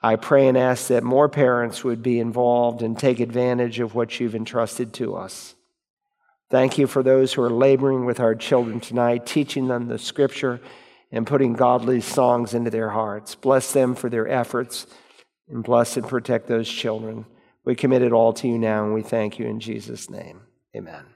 [0.00, 4.18] I pray and ask that more parents would be involved and take advantage of what
[4.18, 5.54] you've entrusted to us.
[6.50, 10.60] Thank you for those who are laboring with our children tonight, teaching them the scripture
[11.12, 13.34] and putting godly songs into their hearts.
[13.34, 14.86] Bless them for their efforts
[15.48, 17.26] and bless and protect those children.
[17.64, 20.40] We commit it all to you now and we thank you in Jesus' name.
[20.74, 21.11] Amen.